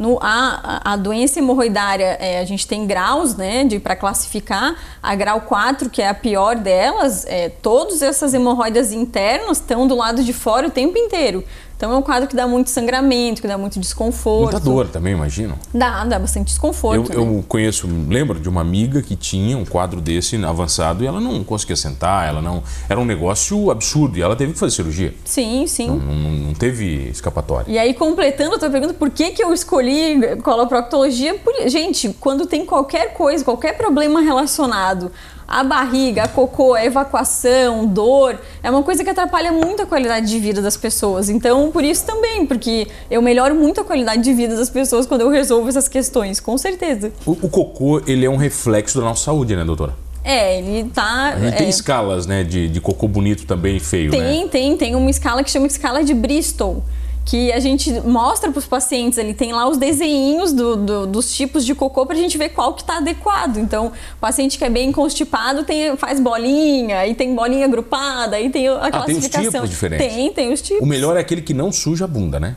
No, 0.00 0.18
a, 0.22 0.92
a 0.92 0.96
doença 0.96 1.40
hemorroidária, 1.40 2.16
é, 2.18 2.40
a 2.40 2.44
gente 2.46 2.66
tem 2.66 2.86
graus, 2.86 3.36
né, 3.36 3.68
para 3.82 3.94
classificar. 3.94 4.74
A 5.02 5.14
grau 5.14 5.42
4, 5.42 5.90
que 5.90 6.00
é 6.00 6.08
a 6.08 6.14
pior 6.14 6.56
delas, 6.56 7.26
é, 7.26 7.50
todas 7.50 8.00
essas 8.00 8.32
hemorroidas 8.32 8.92
internas 8.92 9.58
estão 9.58 9.86
do 9.86 9.94
lado 9.94 10.24
de 10.24 10.32
fora 10.32 10.68
o 10.68 10.70
tempo 10.70 10.96
inteiro. 10.96 11.44
Então 11.80 11.92
é 11.92 11.96
um 11.96 12.02
quadro 12.02 12.28
que 12.28 12.36
dá 12.36 12.46
muito 12.46 12.68
sangramento, 12.68 13.40
que 13.40 13.48
dá 13.48 13.56
muito 13.56 13.80
desconforto. 13.80 14.52
Muita 14.52 14.60
dor 14.60 14.88
também, 14.88 15.14
imagino. 15.14 15.58
Dá, 15.72 16.04
dá 16.04 16.18
bastante 16.18 16.48
desconforto. 16.48 17.10
Eu, 17.10 17.24
né? 17.24 17.38
eu 17.38 17.44
conheço, 17.48 17.88
lembro 18.06 18.38
de 18.38 18.50
uma 18.50 18.60
amiga 18.60 19.00
que 19.00 19.16
tinha 19.16 19.56
um 19.56 19.64
quadro 19.64 19.98
desse 19.98 20.36
avançado 20.44 21.02
e 21.02 21.06
ela 21.06 21.22
não 21.22 21.42
conseguia 21.42 21.76
sentar, 21.76 22.28
ela 22.28 22.42
não. 22.42 22.62
Era 22.86 23.00
um 23.00 23.04
negócio 23.06 23.70
absurdo 23.70 24.18
e 24.18 24.20
ela 24.20 24.36
teve 24.36 24.52
que 24.52 24.58
fazer 24.58 24.76
cirurgia. 24.76 25.14
Sim, 25.24 25.66
sim. 25.66 25.86
Não, 25.86 25.96
não, 25.96 26.30
não 26.48 26.52
teve 26.52 27.08
escapatória. 27.08 27.72
E 27.72 27.78
aí, 27.78 27.94
completando 27.94 28.56
a 28.56 28.58
tua 28.58 28.68
pergunta, 28.68 28.92
por 28.92 29.08
que, 29.08 29.30
que 29.30 29.42
eu 29.42 29.50
escolhi 29.50 30.36
coloproctologia? 30.42 31.36
Por... 31.36 31.66
Gente, 31.66 32.14
quando 32.20 32.44
tem 32.44 32.66
qualquer 32.66 33.14
coisa, 33.14 33.42
qualquer 33.42 33.78
problema 33.78 34.20
relacionado 34.20 35.10
a 35.50 35.64
barriga, 35.64 36.22
a 36.22 36.28
cocô, 36.28 36.74
a 36.74 36.84
evacuação, 36.84 37.84
dor, 37.84 38.38
é 38.62 38.70
uma 38.70 38.84
coisa 38.84 39.02
que 39.02 39.10
atrapalha 39.10 39.50
muito 39.50 39.82
a 39.82 39.86
qualidade 39.86 40.28
de 40.28 40.38
vida 40.38 40.62
das 40.62 40.76
pessoas. 40.76 41.28
Então, 41.28 41.72
por 41.72 41.82
isso 41.82 42.06
também, 42.06 42.46
porque 42.46 42.86
eu 43.10 43.20
melhoro 43.20 43.56
muito 43.56 43.80
a 43.80 43.84
qualidade 43.84 44.22
de 44.22 44.32
vida 44.32 44.54
das 44.54 44.70
pessoas 44.70 45.06
quando 45.06 45.22
eu 45.22 45.28
resolvo 45.28 45.68
essas 45.68 45.88
questões, 45.88 46.38
com 46.38 46.56
certeza. 46.56 47.10
O, 47.26 47.32
o 47.32 47.48
cocô, 47.48 48.00
ele 48.06 48.24
é 48.24 48.30
um 48.30 48.36
reflexo 48.36 49.00
da 49.00 49.04
nossa 49.04 49.24
saúde, 49.24 49.56
né, 49.56 49.64
doutora? 49.64 49.92
É, 50.22 50.58
ele 50.58 50.88
tá. 50.90 51.36
Gente 51.36 51.54
é, 51.54 51.56
tem 51.56 51.68
escalas, 51.68 52.26
né, 52.26 52.44
de, 52.44 52.68
de 52.68 52.80
cocô 52.80 53.08
bonito 53.08 53.44
também 53.44 53.78
e 53.78 53.80
feio, 53.80 54.12
tem, 54.12 54.44
né? 54.44 54.48
tem, 54.48 54.76
tem 54.76 54.94
uma 54.94 55.10
escala 55.10 55.42
que 55.42 55.50
chama 55.50 55.66
escala 55.66 56.04
de 56.04 56.14
Bristol. 56.14 56.84
Que 57.24 57.52
a 57.52 57.60
gente 57.60 57.92
mostra 58.00 58.50
para 58.50 58.58
os 58.58 58.66
pacientes, 58.66 59.16
ele 59.18 59.34
tem 59.34 59.52
lá 59.52 59.68
os 59.68 59.76
desenhinhos 59.76 60.52
do, 60.52 60.74
do, 60.74 61.06
dos 61.06 61.32
tipos 61.32 61.64
de 61.64 61.74
cocô 61.74 62.04
para 62.04 62.16
a 62.16 62.18
gente 62.18 62.36
ver 62.36 62.48
qual 62.48 62.74
que 62.74 62.80
está 62.82 62.96
adequado. 62.96 63.58
Então, 63.58 63.88
o 63.88 64.20
paciente 64.20 64.58
que 64.58 64.64
é 64.64 64.70
bem 64.70 64.90
constipado 64.90 65.62
tem, 65.62 65.96
faz 65.96 66.18
bolinha, 66.18 66.98
aí 66.98 67.14
tem 67.14 67.32
bolinha 67.34 67.66
agrupada, 67.66 68.36
aí 68.36 68.50
tem 68.50 68.66
a 68.68 68.72
Ah, 68.74 68.90
tem 68.90 68.90
os 68.90 69.04
classificação. 69.04 69.50
tipos 69.52 69.70
diferentes. 69.70 70.06
Tem, 70.14 70.32
tem 70.32 70.52
os 70.52 70.60
tipos. 70.62 70.82
O 70.82 70.86
melhor 70.86 71.16
é 71.16 71.20
aquele 71.20 71.42
que 71.42 71.54
não 71.54 71.70
suja 71.70 72.04
a 72.06 72.08
bunda, 72.08 72.40
né? 72.40 72.56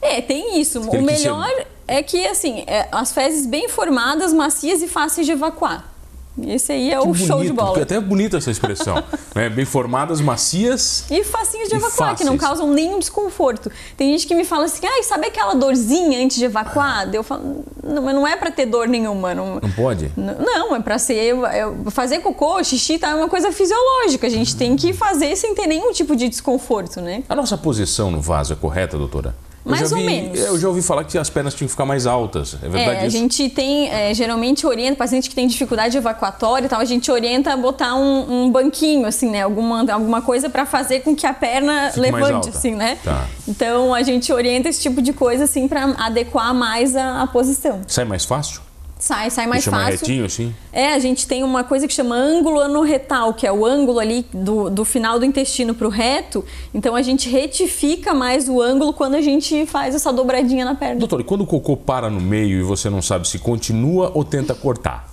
É, 0.00 0.20
tem 0.20 0.60
isso. 0.60 0.80
Tem 0.88 1.00
o 1.02 1.06
ser- 1.08 1.18
melhor 1.22 1.50
é 1.88 2.02
que, 2.02 2.24
assim, 2.26 2.64
é, 2.66 2.86
as 2.92 3.12
fezes 3.12 3.46
bem 3.46 3.68
formadas, 3.68 4.32
macias 4.32 4.82
e 4.82 4.88
fáceis 4.88 5.26
de 5.26 5.32
evacuar. 5.32 5.91
Esse 6.46 6.72
aí 6.72 6.90
é 6.90 6.98
o 6.98 7.12
Que 7.12 7.18
show 7.18 7.42
de 7.42 7.48
bonito, 7.48 7.54
bola. 7.54 7.82
Até 7.82 8.00
bonita 8.00 8.38
essa 8.38 8.50
expressão. 8.50 8.94
né? 9.34 9.48
Bem 9.50 9.64
formadas, 9.66 10.20
macias. 10.20 11.04
E 11.10 11.22
facinhos 11.24 11.68
de 11.68 11.74
evacuar, 11.76 12.16
que 12.16 12.24
não 12.24 12.32
fáceis. 12.38 12.40
causam 12.40 12.72
nenhum 12.72 12.98
desconforto. 12.98 13.70
Tem 13.96 14.10
gente 14.12 14.26
que 14.26 14.34
me 14.34 14.44
fala 14.44 14.64
assim, 14.64 14.86
ai, 14.86 15.02
sabe 15.02 15.26
aquela 15.26 15.54
dorzinha 15.54 16.24
antes 16.24 16.38
de 16.38 16.44
evacuar? 16.46 17.06
Daí 17.06 17.16
Eu 17.16 17.22
falo, 17.22 17.64
não, 17.84 18.02
não 18.12 18.26
é 18.26 18.34
pra 18.36 18.50
ter 18.50 18.64
dor 18.66 18.88
nenhuma. 18.88 19.34
Não, 19.34 19.56
Não 19.60 19.70
pode? 19.72 20.10
Não, 20.16 20.74
é 20.74 20.80
pra 20.80 20.98
ser. 20.98 21.34
é- 21.36 21.90
fazer 21.90 22.20
cocô, 22.20 22.62
xixi, 22.64 22.98
tá, 22.98 23.10
é 23.10 23.14
uma 23.14 23.28
coisa 23.28 23.52
fisiológica. 23.52 24.26
A 24.26 24.30
gente 24.30 24.56
tem 24.56 24.74
que 24.74 24.92
fazer 24.94 25.36
sem 25.36 25.54
ter 25.54 25.66
nenhum 25.66 25.92
tipo 25.92 26.16
de 26.16 26.28
desconforto, 26.28 27.00
né? 27.00 27.22
A 27.28 27.34
nossa 27.36 27.58
posição 27.58 28.10
no 28.10 28.20
vaso 28.22 28.54
é 28.54 28.56
correta, 28.56 28.96
doutora? 28.96 29.34
Eu 29.64 29.70
Mais 29.70 29.92
ou 29.92 29.98
vi- 29.98 30.04
menos. 30.04 30.40
Eu 30.40 30.58
já 30.58 30.66
ouvi 30.68 30.82
falar 30.82 31.04
que 31.04 31.16
as 31.16 31.30
pernas 31.30 31.54
tinham 31.54 31.66
que 31.66 31.70
ficar 31.72 31.86
mais 31.86 32.06
altas. 32.06 32.56
É 32.62 32.68
verdade 32.68 32.96
É, 32.98 33.00
a 33.02 33.06
isso? 33.06 33.16
gente 33.16 33.48
tem, 33.48 33.88
é, 33.90 34.12
geralmente 34.12 34.66
orienta, 34.66 34.96
paciente 34.96 35.28
que 35.28 35.34
tem 35.34 35.46
dificuldade 35.46 35.96
evacuatória 35.96 36.66
e 36.66 36.68
tal, 36.68 36.80
a 36.80 36.84
gente 36.84 37.10
orienta 37.12 37.52
a 37.52 37.56
botar 37.56 37.94
um, 37.94 38.44
um 38.46 38.50
banquinho, 38.50 39.06
assim, 39.06 39.30
né? 39.30 39.42
Alguma, 39.42 39.90
alguma 39.92 40.20
coisa 40.20 40.50
pra 40.50 40.66
fazer 40.66 41.00
com 41.00 41.14
que 41.14 41.26
a 41.26 41.32
perna 41.32 41.88
Fique 41.90 42.00
levante, 42.00 42.48
assim, 42.48 42.74
né? 42.74 42.98
Tá. 43.04 43.24
Então 43.46 43.94
a 43.94 44.02
gente 44.02 44.32
orienta 44.32 44.68
esse 44.68 44.80
tipo 44.80 45.00
de 45.00 45.12
coisa, 45.12 45.44
assim, 45.44 45.68
pra 45.68 45.84
adequar 45.98 46.52
mais 46.52 46.96
a, 46.96 47.22
a 47.22 47.26
posição. 47.28 47.82
Sai 47.86 48.04
mais 48.04 48.24
fácil? 48.24 48.60
Sai, 49.02 49.30
sai 49.30 49.48
mais 49.48 49.66
mais 49.66 49.84
fácil. 49.84 50.06
retinho, 50.06 50.24
assim? 50.24 50.54
É, 50.72 50.94
a 50.94 50.98
gente 51.00 51.26
tem 51.26 51.42
uma 51.42 51.64
coisa 51.64 51.88
que 51.88 51.92
chama 51.92 52.14
ângulo 52.14 52.60
anorretal, 52.60 53.34
que 53.34 53.44
é 53.44 53.50
o 53.50 53.66
ângulo 53.66 53.98
ali 53.98 54.24
do, 54.32 54.70
do 54.70 54.84
final 54.84 55.18
do 55.18 55.24
intestino 55.24 55.74
para 55.74 55.88
o 55.88 55.90
reto. 55.90 56.44
Então 56.72 56.94
a 56.94 57.02
gente 57.02 57.28
retifica 57.28 58.14
mais 58.14 58.48
o 58.48 58.62
ângulo 58.62 58.92
quando 58.92 59.16
a 59.16 59.20
gente 59.20 59.66
faz 59.66 59.96
essa 59.96 60.12
dobradinha 60.12 60.64
na 60.64 60.76
perna. 60.76 61.00
Doutor, 61.00 61.20
e 61.20 61.24
quando 61.24 61.40
o 61.40 61.46
cocô 61.46 61.76
para 61.76 62.08
no 62.08 62.20
meio 62.20 62.60
e 62.60 62.62
você 62.62 62.88
não 62.88 63.02
sabe 63.02 63.26
se 63.26 63.40
continua 63.40 64.12
ou 64.14 64.24
tenta 64.24 64.54
cortar? 64.54 65.11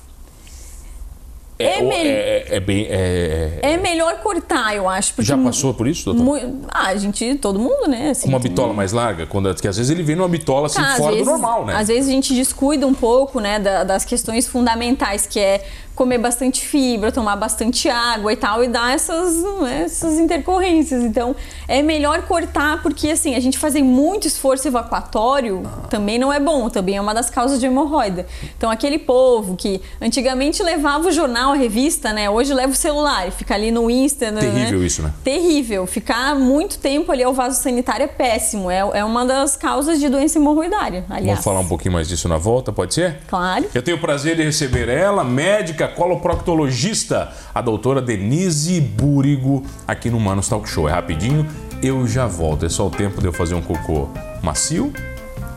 É 1.62 1.78
ou- 1.80 1.90
mel- 1.90 1.98
é, 2.06 2.46
é 2.52 2.60
bem. 2.62 2.88
é- 2.90 3.60
É 3.62 3.78
melhor 3.78 4.16
cortar, 4.22 4.74
eu 4.76 4.88
acho. 4.88 5.14
Porque 5.14 5.28
Já 5.28 5.38
passou 5.38 5.74
por 5.74 5.88
isso, 5.88 6.06
doutor? 6.06 6.24
mu- 6.24 6.62
Ah, 6.70 6.88
a 6.88 6.96
gente, 6.96 7.36
todo 7.36 7.60
mundo, 7.60 7.88
né? 7.90 8.12
assim, 8.12 8.30
Uma 8.30 8.40
bitola 8.40 8.74
mais 8.74 8.94
larga? 8.94 9.26
Quando, 9.26 9.54
porque 9.54 9.68
às 9.68 9.76
vezes 9.76 9.92
ele 9.92 10.02
vem 10.02 10.16
numa 10.16 10.30
bitola 10.30 10.68
assim 10.68 10.82
Tá, 10.82 10.96
fora 10.96 11.12
vezes- 11.12 11.26
do 11.26 11.32
normal, 11.32 11.66
né? 11.66 11.76
Às 11.76 11.90
vezes 11.90 12.08
a 12.08 12.12
gente 12.14 12.34
descuida 12.34 12.88
um 12.88 12.94
pouco, 12.94 13.40
né, 13.42 13.60
da- 13.60 13.84
das 13.84 14.06
questões 14.06 14.48
fundamentais, 14.48 15.28
que 15.28 15.40
é 15.40 15.66
comer 15.96 16.18
bastante 16.18 16.66
fibra, 16.66 17.12
tomar 17.12 17.36
bastante 17.36 17.90
água 17.90 18.32
e 18.32 18.36
tal, 18.38 18.64
e 18.64 18.70
dar 18.70 18.94
essas, 18.96 19.36
né, 19.62 19.82
essas 19.84 20.18
intercorrências. 20.18 21.04
Então, 21.04 21.36
é 21.68 21.82
melhor 21.82 22.22
cortar, 22.22 22.82
porque 22.82 23.10
assim, 23.12 23.36
a 23.36 23.40
gente 23.42 23.58
fazer 23.58 23.84
muito 23.84 24.26
esforço 24.26 24.66
evacuatório 24.66 25.62
também 25.90 26.18
não 26.18 26.32
é 26.32 26.40
bom, 26.40 26.70
também 26.70 26.96
é 26.96 27.02
uma 27.02 27.14
das 27.14 27.30
causas 27.30 27.60
de 27.60 27.66
hemorroida. 27.66 28.26
Então, 28.58 28.72
aquele 28.72 28.98
povo 28.98 29.58
que 29.58 29.82
antigamente 30.02 30.64
levava 30.64 31.10
o 31.10 31.12
jornal, 31.12 31.49
a 31.52 31.56
revista, 31.56 32.14
né, 32.14 32.30
hoje 32.30 32.54
leva 32.54 32.72
o 32.72 32.76
celular 32.76 33.28
e 33.28 33.32
fica 33.32 33.54
ali 33.54 33.72
no 33.72 33.90
Insta, 33.90 34.32
né, 34.32 34.42
Terrível 34.42 34.86
isso, 34.86 35.02
né? 35.02 35.14
Terrível. 35.24 35.86
Ficar 35.86 36.36
muito 36.36 36.78
tempo 36.80 37.12
ali 37.12 37.24
ao 37.24 37.34
vaso 37.34 37.62
sanitário 37.62 38.04
é 38.04 38.08
péssimo. 38.08 38.70
É, 38.70 38.78
é 38.78 39.04
uma 39.04 39.26
das 39.26 39.56
causas 39.56 40.00
de 40.00 40.10
doença 40.10 40.38
hemorroidária, 40.38 41.06
aliás. 41.10 41.40
Vamos 41.40 41.44
falar 41.44 41.60
um 41.60 41.68
pouquinho 41.68 41.94
mais 41.94 42.08
disso 42.08 42.28
na 42.28 42.38
volta, 42.38 42.72
pode 42.72 42.94
ser? 42.94 43.20
Claro. 43.28 43.66
Eu 43.74 43.82
tenho 43.82 43.98
o 43.98 44.00
prazer 44.00 44.36
de 44.36 44.44
receber 44.44 44.90
ela, 44.90 45.24
médica 45.24 45.88
coloproctologista, 45.88 47.32
a 47.54 47.62
doutora 47.62 48.02
Denise 48.02 48.80
Búrigo, 48.82 49.64
aqui 49.88 50.10
no 50.10 50.20
Manos 50.20 50.48
Talk 50.48 50.68
Show. 50.68 50.88
É 50.88 50.92
rapidinho, 50.92 51.48
eu 51.82 52.08
já 52.08 52.28
volto. 52.28 52.66
É 52.66 52.70
só 52.70 52.88
o 52.88 52.90
tempo 52.90 53.22
de 53.22 53.28
eu 53.28 53.34
fazer 53.34 53.56
um 53.56 53.62
cocô 53.62 54.08
macio 54.42 54.94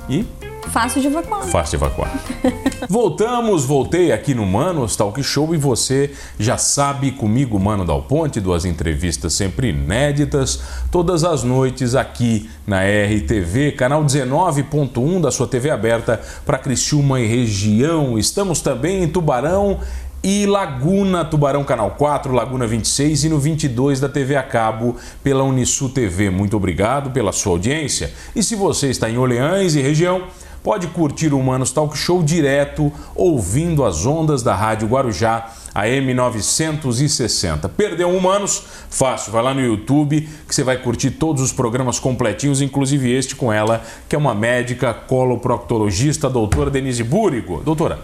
e 0.09 0.25
Fácil 0.71 1.01
de 1.01 1.09
evacuar. 1.09 1.45
fácil 1.45 1.79
de 1.79 1.85
evacuar. 1.85 2.11
Voltamos, 2.89 3.65
voltei 3.65 4.13
aqui 4.13 4.35
no 4.35 4.45
Manos 4.47 4.97
Talk 4.97 5.23
Show 5.23 5.55
e 5.55 5.59
você 5.59 6.11
já 6.39 6.57
sabe 6.57 7.13
comigo, 7.13 7.59
Mano 7.59 7.85
Dal 7.85 8.03
Ponte, 8.03 8.41
duas 8.41 8.65
entrevistas 8.65 9.35
sempre 9.35 9.69
inéditas, 9.69 10.61
todas 10.91 11.25
as 11.25 11.43
noites 11.43 11.95
aqui 11.95 12.51
na 12.67 12.81
RTV, 12.83 13.73
canal 13.73 14.05
19.1 14.05 15.21
da 15.21 15.31
sua 15.31 15.47
TV 15.47 15.71
aberta 15.71 16.21
para 16.45 16.59
Criciúma 16.59 17.21
e 17.21 17.27
região. 17.27 18.19
Estamos 18.19 18.61
também 18.61 19.03
em 19.03 19.09
Tubarão 19.09 19.79
e 20.23 20.47
Laguna, 20.47 21.25
Tubarão 21.25 21.65
Canal 21.65 21.93
4, 21.93 22.33
Laguna 22.33 22.67
26 22.67 23.25
e 23.25 23.29
no 23.29 23.39
22 23.39 23.99
da 23.99 24.09
TV 24.09 24.37
a 24.37 24.43
cabo 24.43 24.97
pela 25.23 25.43
Unisul 25.43 25.89
TV. 25.91 26.31
Muito 26.31 26.57
obrigado 26.57 27.11
pela 27.11 27.33
sua 27.33 27.53
audiência. 27.53 28.13
E 28.35 28.43
se 28.43 28.55
você 28.55 28.89
está 28.89 29.11
em 29.11 29.19
Orleans 29.19 29.75
e 29.75 29.81
região, 29.81 30.23
pode 30.63 30.87
curtir 30.89 31.33
o 31.33 31.39
Humanos 31.39 31.73
Talk 31.73 31.97
Show 31.97 32.23
direto, 32.23 32.93
ouvindo 33.15 33.85
as 33.85 34.07
ondas 34.07 34.43
da 34.43 34.55
Rádio 34.55 34.89
Guarujá, 34.89 35.53
a 35.75 35.85
M960. 35.85 37.69
Perdeu 37.71 38.09
um 38.09 38.17
Humanos? 38.17 38.63
Fácil, 38.89 39.33
vai 39.33 39.43
lá 39.43 39.53
no 39.53 39.61
YouTube 39.61 40.29
que 40.47 40.55
você 40.55 40.63
vai 40.63 40.77
curtir 40.77 41.13
todos 41.13 41.43
os 41.43 41.53
programas 41.53 41.99
completinhos, 41.99 42.61
inclusive 42.61 43.11
este 43.11 43.35
com 43.35 43.53
ela, 43.53 43.83
que 44.09 44.15
é 44.15 44.19
uma 44.19 44.35
médica 44.35 44.95
coloproctologista, 44.95 46.31
doutora 46.31 46.71
Denise 46.71 47.03
Búrigo. 47.03 47.63
Doutora, 47.65 47.99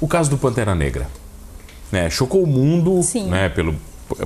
o 0.00 0.08
caso 0.08 0.30
do 0.30 0.38
Pantera 0.38 0.74
Negra, 0.74 1.08
né? 1.90 2.08
Chocou 2.08 2.42
o 2.42 2.46
mundo, 2.46 3.02
Sim. 3.02 3.28
né? 3.28 3.48
Pelo, 3.48 3.74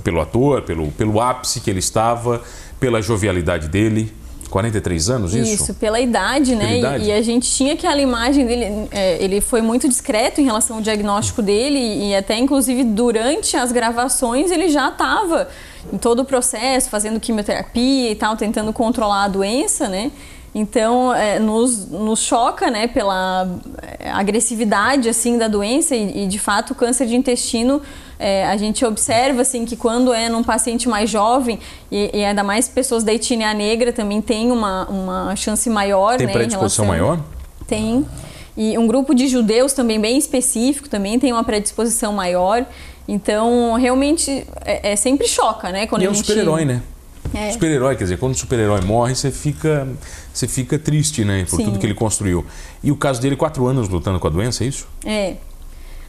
pelo 0.04 0.20
ator, 0.20 0.62
pelo, 0.62 0.90
pelo 0.92 1.20
ápice 1.20 1.60
que 1.60 1.70
ele 1.70 1.80
estava, 1.80 2.42
pela 2.78 3.02
jovialidade 3.02 3.68
dele. 3.68 4.12
43 4.48 5.10
anos, 5.10 5.34
isso? 5.34 5.54
Isso, 5.64 5.74
pela 5.74 6.00
idade, 6.00 6.54
né? 6.54 6.66
Pela 6.66 6.74
E- 6.74 6.78
idade. 6.78 7.04
E, 7.04 7.12
a 7.12 7.22
gente 7.22 7.50
tinha 7.50 7.74
aquela 7.74 8.00
imagem 8.00 8.46
dele, 8.46 8.88
é, 8.90 9.22
ele 9.22 9.40
foi 9.40 9.60
muito 9.60 9.88
discreto 9.88 10.40
em 10.40 10.44
relação 10.44 10.76
ao 10.76 10.82
diagnóstico 10.82 11.42
dele 11.42 11.78
e 12.08 12.14
até 12.14 12.36
inclusive 12.38 12.84
durante 12.84 13.56
as 13.56 13.72
gravações 13.72 14.50
ele 14.50 14.68
já 14.68 14.88
estava 14.88 15.48
em 15.92 15.98
todo 15.98 16.20
o 16.20 16.24
processo, 16.24 16.90
fazendo 16.90 17.20
quimioterapia 17.20 18.10
e 18.10 18.14
tal, 18.14 18.36
tentando 18.36 18.72
controlar 18.72 19.24
a 19.24 19.28
doença, 19.28 19.88
né? 19.88 20.10
Então, 20.54 21.12
é, 21.12 21.38
nos, 21.38 21.86
nos 21.90 22.20
choca, 22.20 22.70
né, 22.70 22.86
pela 22.86 23.46
é, 23.98 24.10
agressividade, 24.10 25.06
assim, 25.06 25.36
da 25.36 25.48
doença 25.48 25.94
e, 25.94 26.24
e, 26.24 26.26
de 26.26 26.38
fato, 26.38 26.70
o 26.70 26.74
câncer 26.74 27.06
de 27.06 27.14
intestino, 27.14 27.82
é, 28.18 28.46
a 28.46 28.56
gente 28.56 28.84
observa, 28.84 29.42
assim, 29.42 29.64
que 29.64 29.76
quando 29.76 30.12
é 30.12 30.28
num 30.28 30.42
paciente 30.42 30.88
mais 30.88 31.10
jovem 31.10 31.58
e, 31.90 32.10
e 32.12 32.24
ainda 32.24 32.42
mais 32.42 32.68
pessoas 32.68 33.04
da 33.04 33.12
etnia 33.12 33.52
negra 33.54 33.92
também 33.92 34.20
tem 34.22 34.50
uma, 34.50 34.86
uma 34.88 35.36
chance 35.36 35.68
maior, 35.68 36.16
Tem 36.16 36.26
né, 36.26 36.32
predisposição 36.32 36.84
relação- 36.86 37.06
maior? 37.08 37.24
Tem. 37.66 38.06
E 38.56 38.78
um 38.78 38.86
grupo 38.86 39.14
de 39.14 39.28
judeus 39.28 39.72
também 39.72 40.00
bem 40.00 40.16
específico 40.16 40.88
também 40.88 41.18
tem 41.18 41.32
uma 41.32 41.44
predisposição 41.44 42.12
maior. 42.12 42.64
Então, 43.08 43.74
realmente, 43.74 44.46
é, 44.64 44.92
é 44.92 44.96
sempre 44.96 45.28
choca, 45.28 45.70
né? 45.70 45.86
Quando 45.86 46.02
E 46.02 46.06
é 46.06 46.10
um 46.10 46.14
gente... 46.14 46.26
super-herói, 46.26 46.64
né? 46.64 46.82
É. 47.34 47.50
Super-herói, 47.50 47.96
quer 47.96 48.04
dizer, 48.04 48.18
quando 48.18 48.32
o 48.32 48.38
super-herói 48.38 48.80
morre, 48.80 49.14
você 49.14 49.30
fica, 49.30 49.86
você 50.32 50.48
fica 50.48 50.78
triste, 50.78 51.24
né? 51.24 51.44
Por 51.48 51.56
Sim. 51.56 51.64
tudo 51.66 51.78
que 51.78 51.84
ele 51.86 51.94
construiu. 51.94 52.46
E 52.82 52.90
o 52.90 52.96
caso 52.96 53.20
dele, 53.20 53.36
quatro 53.36 53.66
anos 53.66 53.88
lutando 53.88 54.18
com 54.18 54.26
a 54.26 54.30
doença, 54.30 54.64
é 54.64 54.66
isso? 54.68 54.88
É. 55.04 55.34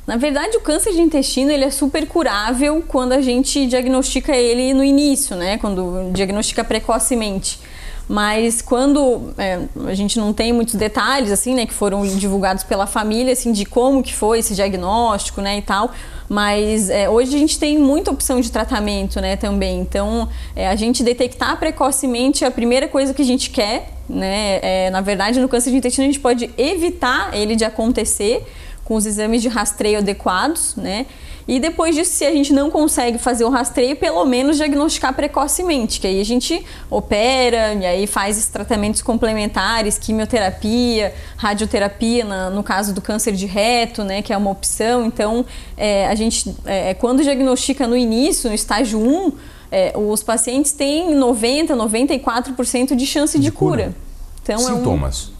Na 0.07 0.15
verdade, 0.15 0.55
o 0.55 0.61
câncer 0.61 0.93
de 0.93 1.01
intestino 1.01 1.51
ele 1.51 1.65
é 1.65 1.69
super 1.69 2.07
curável 2.07 2.81
quando 2.87 3.11
a 3.11 3.19
gente 3.19 3.67
diagnostica 3.67 4.33
ele 4.33 4.73
no 4.73 4.81
início, 4.81 5.35
né? 5.35 5.57
Quando 5.57 6.11
diagnostica 6.13 6.63
precocemente. 6.63 7.59
Mas 8.07 8.61
quando 8.61 9.33
é, 9.37 9.59
a 9.85 9.93
gente 9.93 10.17
não 10.17 10.31
tem 10.31 10.53
muitos 10.53 10.75
detalhes, 10.75 11.29
assim, 11.29 11.53
né, 11.53 11.65
que 11.65 11.73
foram 11.73 12.07
divulgados 12.07 12.63
pela 12.63 12.87
família, 12.87 13.33
assim, 13.33 13.51
de 13.51 13.65
como 13.65 14.01
que 14.01 14.13
foi 14.13 14.39
esse 14.39 14.55
diagnóstico, 14.55 15.41
né, 15.41 15.57
e 15.57 15.61
tal. 15.61 15.91
Mas 16.29 16.89
é, 16.89 17.09
hoje 17.09 17.35
a 17.35 17.39
gente 17.39 17.59
tem 17.59 17.77
muita 17.77 18.09
opção 18.09 18.39
de 18.39 18.49
tratamento, 18.49 19.19
né, 19.19 19.35
também. 19.35 19.81
Então, 19.81 20.29
é, 20.55 20.69
a 20.69 20.75
gente 20.77 21.03
detectar 21.03 21.59
precocemente 21.59 22.45
é 22.45 22.47
a 22.47 22.51
primeira 22.51 22.87
coisa 22.87 23.13
que 23.13 23.21
a 23.21 23.25
gente 23.25 23.49
quer, 23.49 23.89
né. 24.07 24.59
É, 24.61 24.89
na 24.89 25.01
verdade, 25.01 25.41
no 25.41 25.49
câncer 25.49 25.71
de 25.71 25.75
intestino 25.75 26.05
a 26.05 26.07
gente 26.07 26.21
pode 26.21 26.49
evitar 26.57 27.35
ele 27.35 27.57
de 27.57 27.65
acontecer 27.65 28.41
com 28.87 28.95
os 28.95 29.05
exames 29.05 29.41
de 29.41 29.49
rastreio 29.49 29.97
adequados, 29.97 30.73
né? 30.77 31.05
E 31.45 31.59
depois 31.59 31.93
disso, 31.93 32.11
se 32.11 32.25
a 32.25 32.31
gente 32.31 32.53
não 32.53 32.71
consegue 32.71 33.17
fazer 33.17 33.43
o 33.43 33.49
rastreio, 33.49 33.95
pelo 33.97 34.25
menos 34.25 34.55
diagnosticar 34.57 35.13
precocemente, 35.13 35.99
que 35.99 36.07
aí 36.07 36.21
a 36.21 36.23
gente 36.23 36.65
opera 36.89 37.73
e 37.73 37.85
aí 37.85 38.07
faz 38.07 38.47
tratamentos 38.47 39.01
complementares, 39.01 39.97
quimioterapia, 39.97 41.13
radioterapia, 41.35 42.23
na, 42.23 42.49
no 42.49 42.63
caso 42.63 42.93
do 42.93 43.01
câncer 43.01 43.33
de 43.33 43.45
reto, 43.45 44.03
né, 44.03 44.21
que 44.21 44.31
é 44.31 44.37
uma 44.37 44.51
opção. 44.51 45.05
Então, 45.05 45.45
é, 45.77 46.07
a 46.07 46.15
gente, 46.15 46.53
é, 46.65 46.93
quando 46.93 47.23
diagnostica 47.23 47.87
no 47.87 47.95
início, 47.95 48.49
no 48.49 48.55
estágio 48.55 48.99
1, 48.99 49.31
é, 49.69 49.93
os 49.97 50.23
pacientes 50.23 50.71
têm 50.71 51.13
90, 51.13 51.75
94% 51.75 52.95
de 52.95 53.05
chance 53.05 53.37
de, 53.37 53.45
de 53.45 53.51
cura. 53.51 53.83
cura. 53.83 53.95
Então, 54.43 54.59
Sintomas. 54.59 55.29
É 55.29 55.33
um, 55.33 55.36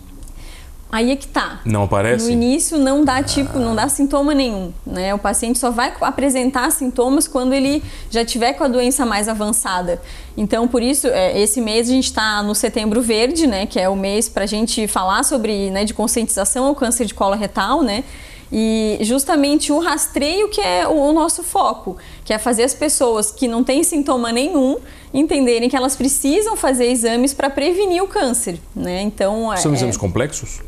Aí 0.90 1.12
é 1.12 1.16
que 1.18 1.28
tá. 1.28 1.60
Não 1.66 1.84
aparece? 1.84 2.26
No 2.26 2.32
início 2.32 2.78
não 2.78 3.04
dá 3.04 3.22
tipo, 3.22 3.58
ah. 3.58 3.60
não 3.60 3.76
dá 3.76 3.90
sintoma 3.90 4.34
nenhum, 4.34 4.72
né? 4.86 5.14
O 5.14 5.20
paciente 5.20 5.60
só 5.60 5.70
vai 5.70 5.94
apresentar 6.00 6.72
sintomas 6.72 7.28
quando 7.28 7.54
ele 7.54 7.84
já 8.10 8.24
tiver 8.24 8.54
com 8.54 8.64
a 8.64 8.68
doença 8.70 9.06
mais 9.06 9.28
avançada. 9.28 10.02
Então, 10.38 10.66
por 10.68 10.82
isso, 10.82 11.08
é, 11.08 11.38
esse 11.40 11.60
mês 11.60 11.90
a 11.90 11.92
gente 11.92 12.06
está 12.06 12.42
no 12.42 12.56
Setembro 12.56 13.02
Verde, 13.02 13.46
né? 13.48 13.66
Que 13.66 13.80
é 13.80 13.90
o 13.90 13.98
mês 13.98 14.30
para 14.30 14.46
a 14.46 14.48
gente 14.48 14.88
falar 14.88 15.24
sobre, 15.24 15.70
né, 15.72 15.84
de 15.84 15.94
conscientização 15.94 16.66
ao 16.66 16.76
câncer 16.76 17.06
de 17.06 17.14
colo 17.14 17.36
retal, 17.36 17.84
né? 17.84 18.06
E 18.50 18.98
justamente 19.02 19.74
o 19.74 19.80
rastreio 19.80 20.48
que 20.48 20.62
é 20.62 20.88
o 20.88 21.12
nosso 21.12 21.44
foco, 21.44 21.98
que 22.24 22.34
é 22.34 22.38
fazer 22.38 22.64
as 22.64 22.74
pessoas 22.74 23.30
que 23.30 23.46
não 23.46 23.62
têm 23.62 23.84
sintoma 23.84 24.32
nenhum 24.32 24.78
entenderem 25.14 25.70
que 25.70 25.76
elas 25.76 25.98
precisam 25.98 26.56
fazer 26.56 26.86
exames 26.86 27.34
para 27.34 27.50
prevenir 27.50 28.02
o 28.02 28.08
câncer, 28.08 28.58
né? 28.74 29.02
Então, 29.02 29.50
São 29.58 29.74
é, 29.74 29.76
exames 29.76 29.98
complexos? 29.98 30.62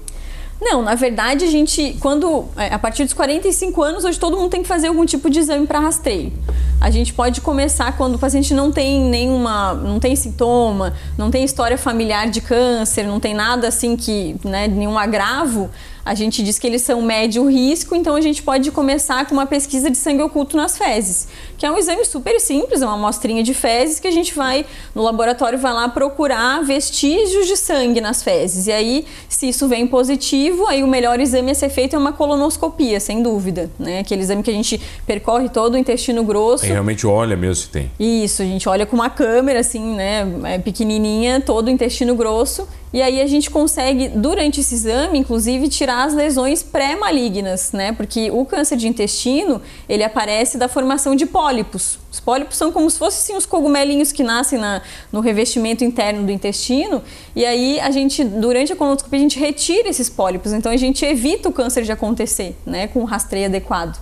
Não, 0.62 0.82
na 0.82 0.94
verdade, 0.94 1.46
a 1.46 1.48
gente, 1.48 1.98
quando. 2.02 2.46
É, 2.58 2.74
a 2.74 2.80
partir 2.80 3.06
dos 3.06 3.14
45 3.14 3.82
anos, 3.82 4.04
hoje 4.04 4.20
todo 4.20 4.36
mundo 4.36 4.50
tem 4.50 4.62
que 4.62 4.68
fazer 4.68 4.88
algum 4.88 5.06
tipo 5.06 5.30
de 5.30 5.40
exame 5.40 5.66
para 5.66 5.80
rastreio. 5.80 6.34
A 6.82 6.90
gente 6.90 7.14
pode 7.14 7.40
começar 7.40 7.96
quando 7.96 8.16
o 8.16 8.20
paciente 8.20 8.54
não 8.54 8.72
tem 8.72 9.00
nenhuma. 9.02 9.74
não 9.74 10.00
tem 10.00 10.16
sintoma, 10.16 10.94
não 11.18 11.32
tem 11.32 11.46
história 11.46 11.78
familiar 11.78 12.30
de 12.30 12.42
câncer, 12.42 13.04
não 13.04 13.20
tem 13.20 13.34
nada 13.34 13.70
assim 13.70 13.96
que. 13.96 14.36
Né, 14.44 14.68
nenhum 14.68 14.98
agravo 14.98 15.70
a 16.06 16.16
gente 16.16 16.42
diz 16.44 16.58
que 16.58 16.66
eles 16.66 16.82
são 16.82 17.02
médio 17.02 17.46
risco, 17.48 17.96
então 17.96 18.16
a 18.16 18.22
gente 18.22 18.42
pode 18.42 18.72
começar 18.72 19.26
com 19.28 19.34
uma 19.34 19.46
pesquisa 19.46 19.90
de 19.90 19.98
sangue 19.98 20.22
oculto 20.22 20.56
nas 20.56 20.78
fezes, 20.78 21.28
que 21.58 21.66
é 21.66 21.72
um 21.72 21.78
exame 21.78 22.06
super 22.06 22.40
simples, 22.40 22.82
é 22.82 22.86
uma 22.86 22.96
amostrinha 22.96 23.44
de 23.44 23.54
fezes 23.54 24.00
que 24.00 24.08
a 24.08 24.12
gente 24.12 24.34
vai 24.34 24.66
no 24.94 25.04
laboratório 25.04 25.58
vai 25.58 25.74
lá 25.74 25.90
procurar 25.90 26.64
vestígios 26.64 27.48
de 27.48 27.56
sangue 27.56 28.02
nas 28.02 28.24
fezes. 28.24 28.68
E 28.68 28.72
aí, 28.72 29.06
se 29.28 29.50
isso 29.50 29.68
vem 29.68 29.86
positivo, 29.88 30.68
aí 30.68 30.84
o 30.84 30.88
melhor 30.88 31.20
exame 31.20 31.52
a 31.52 31.56
ser 31.56 31.70
feito 31.70 31.96
é 31.96 32.00
uma 32.00 32.14
colonoscopia, 32.14 33.00
sem 33.00 33.22
dúvida, 33.22 33.70
né? 33.78 34.00
Aquele 34.00 34.22
exame 34.22 34.44
que 34.44 34.50
a 34.50 34.54
gente 34.54 34.80
percorre 35.06 35.50
todo 35.50 35.76
o 35.76 35.78
intestino 35.78 36.24
grosso. 36.24 36.66
E 36.66 36.70
realmente 36.70 37.06
olha 37.06 37.36
mesmo 37.36 37.56
se 37.56 37.70
tem. 37.70 37.92
Isso, 38.00 38.42
a 38.42 38.46
gente 38.46 38.68
olha 38.68 38.86
com 38.86 38.96
uma 38.96 39.10
câmera 39.10 39.60
assim, 39.60 39.96
né, 39.96 40.28
é 40.46 40.58
pequenininha, 40.58 41.42
todo 41.42 41.68
o 41.68 41.70
intestino 41.70 42.16
grosso 42.16 42.68
e 42.92 43.02
aí 43.04 43.22
a 43.22 43.28
gente 43.28 43.52
consegue, 43.52 44.08
durante 44.10 44.62
esse 44.62 44.74
exame, 44.74 45.20
inclusive, 45.20 45.70
tirar 45.70 46.06
as 46.06 46.14
lesões 46.16 46.64
pré-malignas, 46.64 47.72
né? 47.72 47.92
Porque 47.92 48.32
o 48.32 48.44
câncer 48.46 48.78
de 48.78 48.88
intestino, 48.88 49.62
ele 49.88 50.04
aparece 50.04 50.58
da 50.58 50.68
formação 50.68 51.16
de 51.16 51.28
pólipos. 51.28 52.00
Os 52.12 52.20
pólipos 52.20 52.58
são 52.58 52.72
como 52.72 52.90
se 52.90 52.98
fossem 52.98 53.20
assim, 53.20 53.38
os 53.38 53.46
cogumelinhos 53.46 54.12
que 54.12 54.24
nascem 54.24 54.58
na, 54.58 54.82
no 55.12 55.20
revestimento 55.20 55.84
interno 55.84 56.26
do 56.26 56.32
intestino. 56.32 57.04
E 57.36 57.46
aí 57.46 57.80
a 57.80 57.92
gente, 57.92 58.24
durante 58.24 58.74
a 58.74 58.76
colonoscopia, 58.76 59.20
a 59.20 59.22
gente 59.22 59.40
retira 59.40 59.88
esses 59.88 60.10
pólipos. 60.10 60.52
Então 60.52 60.72
a 60.72 60.78
gente 60.78 61.06
evita 61.06 61.50
o 61.50 61.54
câncer 61.54 61.84
de 61.84 61.92
acontecer, 61.92 62.58
né? 62.66 62.88
Com 62.88 63.02
um 63.02 63.06
rastreio 63.06 63.46
adequado. 63.46 64.00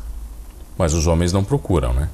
Mas 0.77 0.93
os 0.93 1.07
homens 1.07 1.33
não 1.33 1.43
procuram, 1.43 1.93
né? 1.93 2.07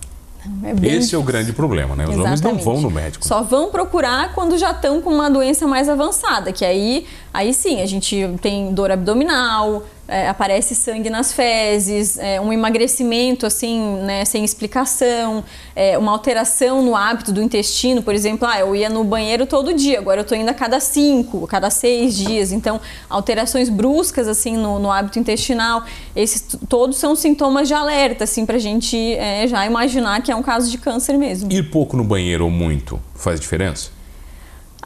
É 0.64 0.72
Esse 0.72 0.82
difícil. 0.82 1.20
é 1.20 1.22
o 1.22 1.26
grande 1.26 1.54
problema, 1.54 1.96
né? 1.96 2.04
Os 2.04 2.12
Exatamente. 2.16 2.42
homens 2.46 2.66
não 2.66 2.74
vão 2.74 2.82
no 2.82 2.92
médico. 2.92 3.26
Só 3.26 3.42
vão 3.42 3.70
procurar 3.70 4.34
quando 4.34 4.58
já 4.58 4.72
estão 4.72 5.02
com 5.02 5.10
uma 5.10 5.30
doença 5.30 5.66
mais 5.66 5.88
avançada, 5.88 6.52
que 6.52 6.66
aí, 6.66 7.06
aí 7.34 7.54
sim, 7.54 7.82
a 7.82 7.86
gente 7.86 8.30
tem 8.42 8.74
dor 8.74 8.92
abdominal, 8.92 9.84
é, 10.08 10.28
aparece 10.28 10.76
sangue 10.76 11.10
nas 11.10 11.32
fezes, 11.32 12.18
é, 12.18 12.40
um 12.40 12.52
emagrecimento 12.52 13.46
assim, 13.46 13.98
né, 14.02 14.26
sem 14.26 14.44
explicação, 14.44 15.44
é, 15.76 15.98
uma 15.98 16.12
alteração 16.12 16.82
no 16.82 16.96
hábito 16.96 17.32
do 17.32 17.42
intestino, 17.42 18.04
por 18.04 18.14
exemplo, 18.14 18.48
ah, 18.48 18.60
eu 18.60 18.76
ia 18.76 18.90
no 18.90 19.04
banheiro 19.04 19.46
todo 19.46 19.74
dia, 19.74 20.00
agora 20.00 20.20
eu 20.20 20.24
estou 20.24 20.38
indo 20.38 20.50
a 20.50 20.54
cada 20.54 20.80
cinco, 20.80 21.46
a 21.46 21.48
cada 21.48 21.70
seis 21.70 22.16
dias, 22.16 22.52
então 22.52 22.82
alterações 23.10 23.70
bruscas 23.70 24.28
assim 24.28 24.58
no, 24.58 24.78
no 24.78 24.92
hábito 24.92 25.20
intestinal, 25.20 25.84
esses 26.16 26.46
todos 26.68 26.98
são 26.98 27.16
sintomas 27.16 27.68
de 27.68 27.74
alerta, 27.74 28.26
assim, 28.26 28.46
para 28.46 28.58
a 28.58 28.60
gente 28.60 28.98
é, 29.16 29.48
já 29.48 29.66
imaginar 29.66 30.22
que 30.22 30.32
é 30.32 30.36
um 30.36 30.44
caso 30.44 30.70
de 30.70 30.78
câncer 30.78 31.18
mesmo. 31.18 31.52
Ir 31.52 31.72
pouco 31.72 31.96
no 31.96 32.04
banheiro 32.04 32.44
ou 32.44 32.52
muito 32.52 33.00
faz 33.16 33.40
diferença? 33.40 33.93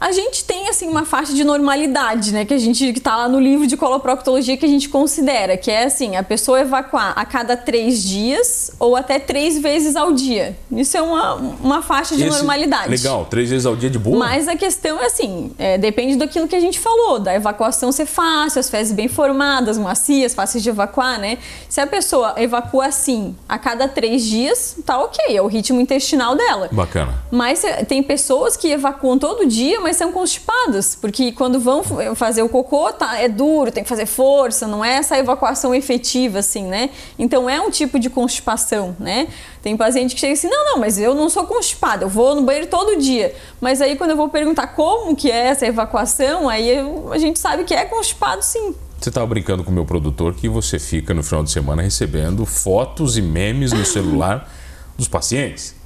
A 0.00 0.12
gente 0.12 0.44
tem 0.44 0.68
assim 0.68 0.88
uma 0.88 1.04
faixa 1.04 1.34
de 1.34 1.42
normalidade, 1.42 2.32
né, 2.32 2.44
que 2.44 2.54
a 2.54 2.58
gente 2.58 2.92
que 2.92 3.00
tá 3.00 3.16
lá 3.16 3.28
no 3.28 3.40
livro 3.40 3.66
de 3.66 3.76
coloproctologia 3.76 4.56
que 4.56 4.64
a 4.64 4.68
gente 4.68 4.88
considera, 4.88 5.56
que 5.56 5.70
é 5.70 5.84
assim, 5.84 6.14
a 6.14 6.22
pessoa 6.22 6.60
evacuar 6.60 7.12
a 7.16 7.24
cada 7.24 7.56
três 7.56 8.02
dias 8.02 8.70
ou 8.78 8.94
até 8.94 9.18
três 9.18 9.58
vezes 9.58 9.96
ao 9.96 10.12
dia. 10.12 10.56
Isso 10.70 10.96
é 10.96 11.02
uma, 11.02 11.34
uma 11.34 11.82
faixa 11.82 12.16
de 12.16 12.22
Esse, 12.22 12.36
normalidade. 12.36 12.88
Legal, 12.88 13.26
três 13.26 13.50
vezes 13.50 13.66
ao 13.66 13.74
dia 13.74 13.90
de 13.90 13.98
boa. 13.98 14.16
Mas 14.16 14.46
a 14.46 14.54
questão 14.54 15.00
é 15.00 15.06
assim, 15.06 15.50
é, 15.58 15.76
depende 15.76 16.16
daquilo 16.16 16.46
que 16.46 16.54
a 16.54 16.60
gente 16.60 16.78
falou, 16.78 17.18
da 17.18 17.34
evacuação 17.34 17.90
ser 17.90 18.06
fácil, 18.06 18.60
as 18.60 18.70
fezes 18.70 18.92
bem 18.92 19.08
formadas, 19.08 19.76
macias, 19.78 20.32
fáceis 20.32 20.62
de 20.62 20.70
evacuar, 20.70 21.18
né? 21.18 21.38
Se 21.68 21.80
a 21.80 21.86
pessoa 21.86 22.34
evacua 22.36 22.86
assim 22.86 23.34
a 23.48 23.58
cada 23.58 23.88
três 23.88 24.24
dias, 24.24 24.76
tá 24.86 24.98
ok, 24.98 25.36
é 25.36 25.42
o 25.42 25.46
ritmo 25.46 25.80
intestinal 25.80 26.36
dela. 26.36 26.68
Bacana. 26.70 27.14
Mas 27.30 27.62
tem 27.88 28.02
pessoas 28.02 28.56
que 28.56 28.70
evacuam 28.70 29.18
todo 29.18 29.44
dia, 29.46 29.80
mas 29.80 29.87
são 29.96 30.12
constipadas, 30.12 30.94
porque 30.94 31.32
quando 31.32 31.58
vão 31.58 31.82
fazer 32.14 32.42
o 32.42 32.48
cocô, 32.48 32.92
tá, 32.92 33.18
é 33.18 33.28
duro, 33.28 33.70
tem 33.70 33.82
que 33.82 33.88
fazer 33.88 34.06
força, 34.06 34.66
não 34.66 34.84
é 34.84 34.96
essa 34.96 35.18
evacuação 35.18 35.74
efetiva, 35.74 36.38
assim, 36.38 36.64
né? 36.64 36.90
Então 37.18 37.48
é 37.48 37.60
um 37.60 37.70
tipo 37.70 37.98
de 37.98 38.10
constipação, 38.10 38.96
né? 38.98 39.28
Tem 39.62 39.76
paciente 39.76 40.14
que 40.14 40.20
chega 40.20 40.32
assim, 40.32 40.48
não, 40.48 40.72
não, 40.72 40.78
mas 40.78 40.98
eu 40.98 41.14
não 41.14 41.28
sou 41.28 41.44
constipada, 41.46 42.04
eu 42.04 42.08
vou 42.08 42.34
no 42.34 42.42
banheiro 42.42 42.68
todo 42.68 42.96
dia. 42.96 43.34
Mas 43.60 43.80
aí 43.80 43.96
quando 43.96 44.10
eu 44.10 44.16
vou 44.16 44.28
perguntar 44.28 44.68
como 44.68 45.14
que 45.16 45.30
é 45.30 45.48
essa 45.48 45.66
evacuação, 45.66 46.48
aí 46.48 46.68
eu, 46.68 47.12
a 47.12 47.18
gente 47.18 47.38
sabe 47.38 47.64
que 47.64 47.74
é 47.74 47.84
constipado 47.84 48.42
sim. 48.42 48.74
Você 48.98 49.10
estava 49.10 49.26
brincando 49.26 49.62
com 49.62 49.70
o 49.70 49.74
meu 49.74 49.84
produtor 49.84 50.34
que 50.34 50.48
você 50.48 50.78
fica 50.78 51.14
no 51.14 51.22
final 51.22 51.44
de 51.44 51.52
semana 51.52 51.82
recebendo 51.82 52.44
fotos 52.44 53.16
e 53.16 53.22
memes 53.22 53.72
no 53.72 53.84
celular 53.84 54.50
dos 54.96 55.06
pacientes. 55.06 55.77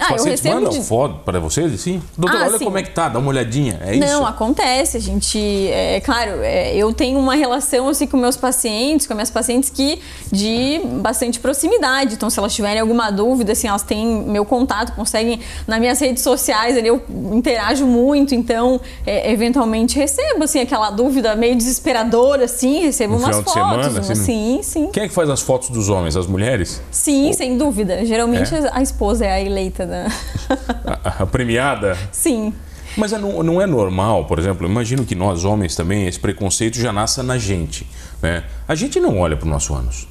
Ah, 0.00 0.12
pacientes 0.12 0.42
mandam 0.42 0.70
de... 0.70 0.82
foto 0.82 1.16
para 1.24 1.38
vocês, 1.38 1.72
assim? 1.74 2.02
Doutor, 2.16 2.40
ah, 2.40 2.46
olha 2.46 2.58
sim. 2.58 2.64
como 2.64 2.78
é 2.78 2.82
que 2.82 2.90
tá, 2.90 3.08
dá 3.08 3.18
uma 3.18 3.28
olhadinha, 3.28 3.78
é 3.82 3.96
Não, 3.96 4.06
isso? 4.06 4.14
Não, 4.14 4.26
acontece, 4.26 4.96
a 4.96 5.00
gente... 5.00 5.38
É 5.70 6.00
claro, 6.00 6.40
é, 6.42 6.74
eu 6.74 6.92
tenho 6.92 7.18
uma 7.18 7.34
relação, 7.34 7.88
assim, 7.88 8.06
com 8.06 8.16
meus 8.16 8.36
pacientes, 8.36 9.06
com 9.06 9.14
minhas 9.14 9.30
pacientes 9.30 9.68
que 9.68 10.00
de 10.32 10.80
bastante 11.00 11.38
proximidade. 11.38 12.14
Então, 12.14 12.30
se 12.30 12.38
elas 12.38 12.54
tiverem 12.54 12.80
alguma 12.80 13.10
dúvida, 13.10 13.52
assim, 13.52 13.68
elas 13.68 13.82
têm 13.82 14.06
meu 14.06 14.44
contato, 14.44 14.94
conseguem... 14.94 15.40
Nas 15.66 15.78
minhas 15.78 16.00
redes 16.00 16.22
sociais, 16.22 16.76
ali, 16.76 16.88
eu 16.88 17.02
interajo 17.32 17.86
muito, 17.86 18.34
então, 18.34 18.80
é, 19.06 19.30
eventualmente 19.30 19.98
recebo, 19.98 20.44
assim, 20.44 20.60
aquela 20.60 20.90
dúvida 20.90 21.36
meio 21.36 21.54
desesperadora, 21.54 22.44
assim, 22.44 22.80
recebo 22.80 23.14
no 23.14 23.20
umas 23.20 23.36
fotos. 23.36 23.52
Semana, 23.52 23.86
assim, 23.86 24.14
sim, 24.14 24.60
sim. 24.62 24.90
Quem 24.92 25.04
é 25.04 25.08
que 25.08 25.14
faz 25.14 25.28
as 25.28 25.40
fotos 25.40 25.68
dos 25.68 25.88
homens? 25.88 26.16
As 26.16 26.26
mulheres? 26.26 26.80
Sim, 26.90 27.28
Ou... 27.28 27.32
sem 27.34 27.58
dúvida. 27.58 28.04
Geralmente 28.04 28.54
é? 28.54 28.70
a 28.72 28.82
esposa 28.82 29.26
é 29.26 29.32
a 29.32 29.40
eleita 29.40 29.86
né? 29.90 30.08
A, 31.04 31.22
a 31.22 31.26
premiada? 31.26 31.96
Sim. 32.10 32.54
Mas 32.96 33.12
é, 33.12 33.18
não, 33.18 33.42
não, 33.42 33.60
é 33.60 33.66
normal, 33.66 34.24
por 34.24 34.38
exemplo, 34.38 34.66
imagino 34.66 35.04
que 35.04 35.14
nós 35.14 35.44
homens 35.44 35.76
também, 35.76 36.06
esse 36.06 36.18
preconceito 36.18 36.76
já 36.78 36.92
nasça 36.92 37.22
na 37.22 37.38
gente. 37.38 37.86
Né? 38.22 38.44
A 38.66 38.74
gente 38.74 38.98
não 38.98 39.18
olha 39.18 39.36
para 39.36 39.46
o 39.46 39.50
nosso 39.50 39.74
ânus. 39.74 40.08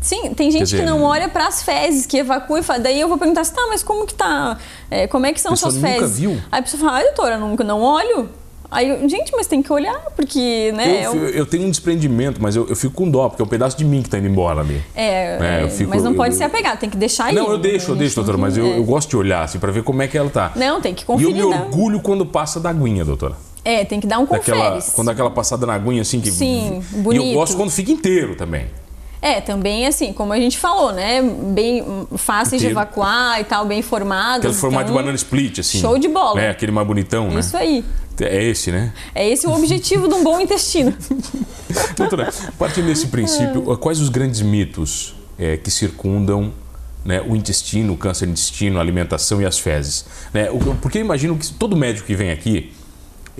Sim, 0.00 0.34
tem 0.34 0.50
gente 0.50 0.64
dizer, 0.64 0.80
que 0.80 0.84
não 0.84 1.02
olha 1.02 1.30
para 1.30 1.46
as 1.46 1.62
fezes, 1.62 2.04
que 2.04 2.18
evacua 2.18 2.60
e 2.60 2.62
fala. 2.62 2.78
Daí 2.78 3.00
eu 3.00 3.08
vou 3.08 3.16
perguntar 3.16 3.40
assim, 3.40 3.54
tá, 3.54 3.66
mas 3.68 3.82
como 3.82 4.06
que 4.06 4.12
tá? 4.12 4.58
É, 4.90 5.06
como 5.06 5.24
é 5.24 5.32
que 5.32 5.40
são 5.40 5.56
suas 5.56 5.78
fezes? 5.78 6.00
Nunca 6.00 6.08
viu? 6.08 6.42
Aí 6.52 6.60
a 6.60 6.62
pessoa 6.62 6.80
fala, 6.80 6.98
ah, 6.98 7.02
doutora, 7.02 7.38
nunca 7.38 7.64
não 7.64 7.80
olho. 7.80 8.28
Aí, 8.74 8.88
eu, 8.88 9.08
gente, 9.08 9.30
mas 9.36 9.46
tem 9.46 9.62
que 9.62 9.72
olhar, 9.72 9.98
porque, 10.16 10.72
né? 10.72 11.06
Eu, 11.06 11.14
eu... 11.14 11.28
eu 11.28 11.46
tenho 11.46 11.64
um 11.64 11.70
desprendimento, 11.70 12.42
mas 12.42 12.56
eu, 12.56 12.66
eu, 12.68 12.74
fico 12.74 12.92
com 12.92 13.08
dó, 13.08 13.28
porque 13.28 13.40
é 13.40 13.44
um 13.44 13.48
pedaço 13.48 13.78
de 13.78 13.84
mim 13.84 14.02
que 14.02 14.10
tá 14.10 14.18
indo 14.18 14.26
embora 14.26 14.62
ali. 14.62 14.82
É, 14.96 15.62
é 15.64 15.68
fico, 15.68 15.90
mas 15.90 16.02
não 16.02 16.12
pode 16.12 16.34
ser 16.34 16.42
apegado, 16.42 16.80
tem 16.80 16.90
que 16.90 16.96
deixar 16.96 17.26
aí. 17.26 17.34
Não, 17.36 17.50
eu 17.52 17.58
deixo, 17.58 17.92
eu 17.92 17.96
deixo, 17.96 18.16
doutora, 18.16 18.36
mas 18.36 18.56
eu, 18.56 18.82
gosto 18.82 19.10
de 19.10 19.16
olhar, 19.16 19.44
assim, 19.44 19.60
pra 19.60 19.70
ver 19.70 19.84
como 19.84 20.02
é 20.02 20.08
que 20.08 20.18
ela 20.18 20.28
tá. 20.28 20.50
Não, 20.56 20.80
tem 20.80 20.92
que 20.92 21.04
conferir. 21.04 21.36
E 21.36 21.38
eu 21.38 21.48
me 21.50 21.54
orgulho 21.54 22.00
quando 22.00 22.26
passa 22.26 22.58
da 22.58 22.70
aguinha, 22.70 23.04
doutora. 23.04 23.36
É, 23.64 23.84
tem 23.84 24.00
que 24.00 24.08
dar 24.08 24.18
um 24.18 24.26
Daquela, 24.26 24.82
quando 24.94 25.08
aquela 25.08 25.30
passada 25.30 25.64
na 25.64 25.74
aguinha, 25.74 26.02
assim, 26.02 26.20
que... 26.20 26.30
Sim, 26.30 26.82
bonito. 26.96 27.24
E 27.24 27.30
eu 27.30 27.34
gosto 27.34 27.56
quando 27.56 27.70
fica 27.70 27.92
inteiro 27.92 28.34
também. 28.34 28.66
É, 29.24 29.40
também 29.40 29.86
assim, 29.86 30.12
como 30.12 30.34
a 30.34 30.36
gente 30.36 30.58
falou, 30.58 30.92
né? 30.92 31.22
Bem 31.22 31.82
fáceis 32.14 32.60
de 32.60 32.68
evacuar 32.68 33.40
e 33.40 33.44
tal, 33.44 33.64
bem 33.64 33.80
formados. 33.80 34.44
Aquele 34.44 34.52
formato 34.52 34.82
então, 34.82 34.96
de 34.96 35.00
banana 35.00 35.16
split, 35.16 35.60
assim. 35.60 35.80
Show 35.80 35.98
de 35.98 36.08
bola. 36.08 36.38
É, 36.38 36.50
aquele 36.50 36.70
mais 36.70 36.86
bonitão, 36.86 37.30
né? 37.30 37.40
Isso 37.40 37.56
aí. 37.56 37.82
É 38.20 38.44
esse, 38.44 38.70
né? 38.70 38.92
É 39.14 39.26
esse 39.26 39.46
o 39.46 39.52
objetivo 39.54 40.08
de 40.08 40.14
um 40.14 40.22
bom 40.22 40.38
intestino. 40.38 40.94
Doutora, 41.96 42.30
partindo 42.58 42.84
desse 42.84 43.06
princípio, 43.06 43.62
quais 43.78 43.98
os 43.98 44.10
grandes 44.10 44.42
mitos 44.42 45.14
é, 45.38 45.56
que 45.56 45.70
circundam 45.70 46.52
né, 47.02 47.22
o 47.26 47.34
intestino, 47.34 47.94
o 47.94 47.96
câncer 47.96 48.26
de 48.26 48.32
intestino, 48.32 48.76
a 48.76 48.82
alimentação 48.82 49.40
e 49.40 49.46
as 49.46 49.58
fezes? 49.58 50.04
Né? 50.34 50.48
Porque 50.82 50.98
eu 50.98 51.02
imagino 51.02 51.34
que 51.38 51.50
todo 51.54 51.74
médico 51.74 52.06
que 52.06 52.14
vem 52.14 52.30
aqui 52.30 52.74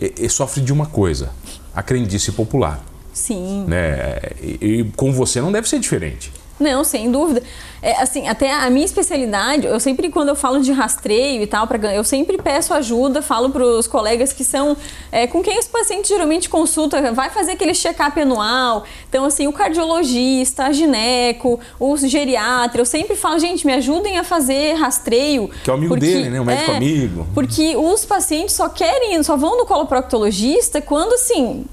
é, 0.00 0.24
é, 0.24 0.28
sofre 0.30 0.62
de 0.62 0.72
uma 0.72 0.86
coisa, 0.86 1.30
a 1.74 1.82
crendice 1.82 2.32
popular. 2.32 2.82
Sim. 3.14 3.64
Né? 3.66 4.18
E, 4.42 4.58
e 4.60 4.84
com 4.96 5.12
você 5.12 5.40
não 5.40 5.50
deve 5.50 5.66
ser 5.68 5.78
diferente. 5.78 6.30
Não, 6.58 6.84
sem 6.84 7.10
dúvida. 7.10 7.42
É, 7.82 8.00
assim, 8.00 8.28
até 8.28 8.52
a 8.52 8.70
minha 8.70 8.84
especialidade, 8.84 9.66
eu 9.66 9.78
sempre, 9.80 10.08
quando 10.08 10.28
eu 10.28 10.36
falo 10.36 10.60
de 10.60 10.72
rastreio 10.72 11.42
e 11.42 11.46
tal, 11.46 11.66
pra, 11.66 11.92
eu 11.92 12.04
sempre 12.04 12.38
peço 12.38 12.72
ajuda, 12.72 13.20
falo 13.20 13.50
para 13.50 13.64
os 13.64 13.86
colegas 13.86 14.32
que 14.32 14.44
são 14.44 14.76
é, 15.10 15.26
com 15.26 15.42
quem 15.42 15.58
os 15.58 15.66
pacientes 15.66 16.08
geralmente 16.08 16.48
consultam, 16.48 17.12
vai 17.12 17.28
fazer 17.30 17.52
aquele 17.52 17.74
check-up 17.74 18.18
anual. 18.18 18.84
Então, 19.08 19.24
assim, 19.24 19.48
o 19.48 19.52
cardiologista, 19.52 20.66
a 20.66 20.72
gineco, 20.72 21.58
o 21.78 21.96
geriatra, 21.96 22.80
eu 22.80 22.86
sempre 22.86 23.16
falo, 23.16 23.38
gente, 23.38 23.66
me 23.66 23.74
ajudem 23.74 24.16
a 24.16 24.24
fazer 24.24 24.74
rastreio. 24.74 25.50
Que 25.64 25.68
é 25.68 25.72
o 25.72 25.76
amigo 25.76 25.94
porque, 25.94 26.06
dele, 26.06 26.30
né? 26.30 26.40
O 26.40 26.44
médico 26.44 26.70
é, 26.70 26.76
amigo. 26.76 27.26
Porque 27.34 27.76
os 27.76 28.04
pacientes 28.04 28.54
só 28.54 28.68
querem, 28.68 29.20
só 29.24 29.36
vão 29.36 29.58
no 29.58 29.66
coloproctologista 29.66 30.80
quando, 30.80 31.14
assim, 31.14 31.66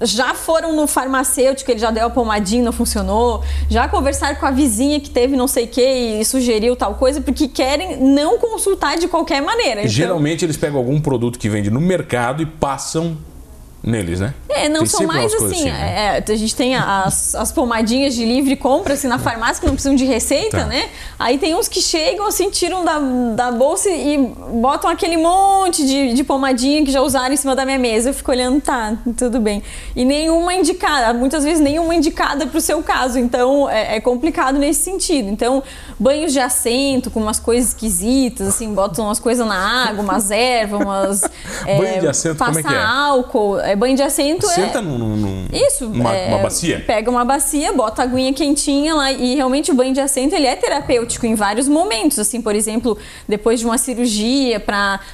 já 0.00 0.34
foram 0.34 0.74
no 0.74 0.86
farmacêutico, 0.86 1.70
ele 1.70 1.78
já 1.80 1.90
deu 1.90 2.06
a 2.06 2.10
pomadinha, 2.10 2.62
não 2.62 2.72
funcionou, 2.72 3.42
já 3.68 3.88
conversaram 3.88 4.36
com 4.36 4.46
a 4.46 4.50
vizinha 4.50 4.98
que 5.00 5.10
teve 5.10 5.36
não 5.36 5.46
sei 5.46 5.64
o 5.64 5.68
que 5.68 5.82
e 5.82 6.24
sugeriu 6.24 6.74
tal 6.74 6.94
coisa, 6.94 7.20
porque 7.20 7.48
querem 7.48 7.96
não 8.00 8.38
consultar 8.38 8.96
de 8.98 9.08
qualquer 9.08 9.42
maneira. 9.42 9.80
Então... 9.80 9.90
Geralmente 9.90 10.44
eles 10.44 10.56
pegam 10.56 10.78
algum 10.78 11.00
produto 11.00 11.38
que 11.38 11.48
vende 11.48 11.70
no 11.70 11.80
mercado 11.80 12.42
e 12.42 12.46
passam 12.46 13.16
neles, 13.82 14.20
né? 14.20 14.34
É, 14.54 14.68
não 14.68 14.80
tem 14.80 14.86
são 14.86 15.06
mais 15.06 15.32
assim. 15.34 15.46
assim 15.46 15.64
né? 15.64 16.22
é, 16.26 16.32
a 16.32 16.36
gente 16.36 16.54
tem 16.54 16.76
as, 16.76 17.34
as 17.34 17.52
pomadinhas 17.52 18.14
de 18.14 18.24
livre 18.24 18.56
compra 18.56 18.94
assim, 18.94 19.08
na 19.08 19.18
farmácia 19.18 19.60
que 19.60 19.66
não 19.66 19.74
precisam 19.74 19.94
de 19.94 20.04
receita, 20.04 20.58
tá. 20.58 20.66
né? 20.66 20.88
Aí 21.18 21.38
tem 21.38 21.54
uns 21.54 21.68
que 21.68 21.80
chegam 21.80 22.26
assim, 22.26 22.50
tiram 22.50 22.84
da, 22.84 22.98
da 23.34 23.52
bolsa 23.52 23.88
e 23.90 24.18
botam 24.18 24.90
aquele 24.90 25.16
monte 25.16 25.84
de, 25.84 26.14
de 26.14 26.24
pomadinha 26.24 26.84
que 26.84 26.90
já 26.90 27.00
usaram 27.00 27.32
em 27.32 27.36
cima 27.36 27.54
da 27.54 27.64
minha 27.64 27.78
mesa. 27.78 28.10
Eu 28.10 28.14
fico 28.14 28.30
olhando, 28.30 28.60
tá, 28.60 28.96
tudo 29.16 29.40
bem. 29.40 29.62
E 29.94 30.04
nenhuma 30.04 30.54
indicada, 30.54 31.12
muitas 31.12 31.44
vezes 31.44 31.60
nenhuma 31.60 31.94
indicada 31.94 32.46
para 32.46 32.58
o 32.58 32.60
seu 32.60 32.82
caso. 32.82 33.18
Então 33.18 33.68
é, 33.68 33.96
é, 33.96 34.00
complicado 34.00 34.58
nesse 34.58 34.82
sentido. 34.82 35.28
Então, 35.28 35.62
banhos 35.98 36.32
de 36.32 36.40
assento 36.40 37.10
com 37.10 37.20
umas 37.20 37.38
coisas 37.38 37.70
esquisitas, 37.70 38.48
assim, 38.48 38.72
botam 38.74 39.06
umas 39.06 39.18
coisas 39.18 39.46
na 39.46 39.88
água, 39.88 40.02
umas 40.02 40.30
ervas, 40.30 40.80
umas. 40.80 41.20
É, 41.66 41.76
Banho 41.76 42.00
de 42.00 42.08
assento, 42.08 42.38
como 42.38 42.58
é 42.58 42.62
que 42.62 42.74
é? 42.74 42.82
álcool 42.82 43.60
é 43.60 43.76
banho 43.76 43.96
de 43.96 44.02
assento 44.02 44.39
Senta 44.46 44.78
é... 44.78 44.80
num, 44.80 44.98
num, 44.98 45.46
Isso. 45.52 45.86
Uma, 45.86 46.14
é, 46.14 46.28
uma 46.28 46.38
bacia? 46.38 46.80
Pega 46.86 47.10
uma 47.10 47.24
bacia, 47.24 47.72
bota 47.72 48.02
a 48.02 48.04
aguinha 48.04 48.32
quentinha 48.32 48.94
lá 48.94 49.12
e 49.12 49.34
realmente 49.34 49.70
o 49.70 49.74
banho 49.74 49.92
de 49.92 50.00
assento 50.00 50.34
ele 50.34 50.46
é 50.46 50.56
terapêutico 50.56 51.26
em 51.26 51.34
vários 51.34 51.68
momentos. 51.68 52.18
Assim, 52.18 52.40
por 52.40 52.54
exemplo, 52.54 52.96
depois 53.28 53.60
de 53.60 53.66
uma 53.66 53.78
cirurgia, 53.78 54.62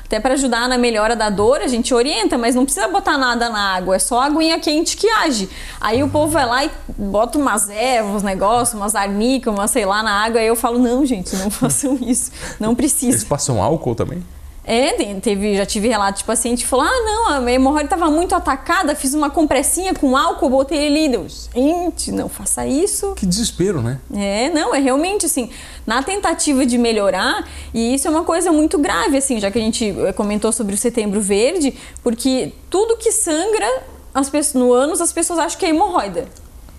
até 0.05 0.21
para 0.21 0.35
ajudar 0.35 0.69
na 0.69 0.79
melhora 0.79 1.15
da 1.15 1.31
dor, 1.31 1.61
a 1.61 1.67
gente 1.67 1.93
orienta, 1.95 2.37
mas 2.37 2.55
não 2.55 2.65
precisa 2.65 2.89
botar 2.89 3.17
nada 3.19 3.49
na 3.49 3.75
água, 3.75 3.97
é 3.97 3.99
só 3.99 4.21
a 4.21 4.27
aguinha 4.27 4.59
quente 4.59 4.97
que 4.97 5.09
age. 5.09 5.49
Aí 5.81 6.03
o 6.03 6.09
povo 6.09 6.33
vai 6.33 6.47
lá 6.47 6.65
e 6.65 6.71
bota 6.97 7.39
umas 7.39 7.69
ervas, 7.69 8.17
uns 8.17 8.23
negócios, 8.23 8.75
umas 8.75 8.95
arnicas, 8.95 9.53
umas 9.53 9.71
sei 9.71 9.85
lá 9.85 10.03
na 10.03 10.25
água, 10.25 10.41
aí 10.41 10.47
eu 10.47 10.57
falo, 10.57 10.79
não, 10.79 11.05
gente, 11.05 11.35
não 11.37 11.51
façam 11.51 11.99
isso, 12.01 12.31
não 12.59 12.75
precisa. 12.75 13.13
Eles 13.13 13.25
passam 13.25 13.63
álcool 13.63 13.95
também? 13.95 14.23
É, 14.67 15.15
teve, 15.21 15.57
já 15.57 15.65
tive 15.65 15.87
relato 15.87 16.19
de 16.19 16.25
paciente 16.25 16.65
que 16.65 16.67
falou: 16.67 16.85
ah, 16.85 17.03
não, 17.05 17.29
a 17.29 17.41
minha 17.41 17.55
hemorroida 17.55 17.87
estava 17.87 18.11
muito 18.11 18.35
atacada, 18.35 18.97
fiz 18.97 19.15
uma 19.15 19.31
compressinha 19.31 19.95
com 19.95 20.17
álcool, 20.17 20.51
botei 20.51 20.79
ele 20.79 21.17
ali. 21.17 21.27
Gente, 21.55 22.11
não 22.11 22.29
faça 22.29 22.67
isso. 22.67 23.15
Que 23.15 23.25
desespero, 23.25 23.81
né? 23.81 24.01
É, 24.13 24.51
não, 24.51 24.75
é 24.75 24.81
realmente 24.81 25.27
assim, 25.27 25.51
na 25.87 26.03
tentativa 26.03 26.67
de 26.67 26.77
melhorar, 26.79 27.49
e 27.73 27.95
isso 27.95 28.09
é 28.09 28.11
uma 28.11 28.25
coisa 28.25 28.51
muito 28.51 28.77
grave, 28.79 29.17
assim, 29.17 29.39
já 29.39 29.51
que 29.53 29.59
a 29.59 29.63
gente 29.63 29.95
eh, 29.99 30.13
comentou 30.13 30.51
sobre 30.51 30.75
o 30.75 30.79
setembro 30.79 31.21
verde, 31.21 31.73
porque 32.03 32.53
tudo 32.69 32.97
que 32.97 33.13
sangra 33.13 33.69
as 34.13 34.29
pessoas, 34.29 34.55
no 34.55 34.73
ânus, 34.73 35.01
as 35.01 35.13
pessoas 35.13 35.39
acham 35.39 35.59
que 35.59 35.67
é 35.67 35.69
hemorroida. 35.69 36.27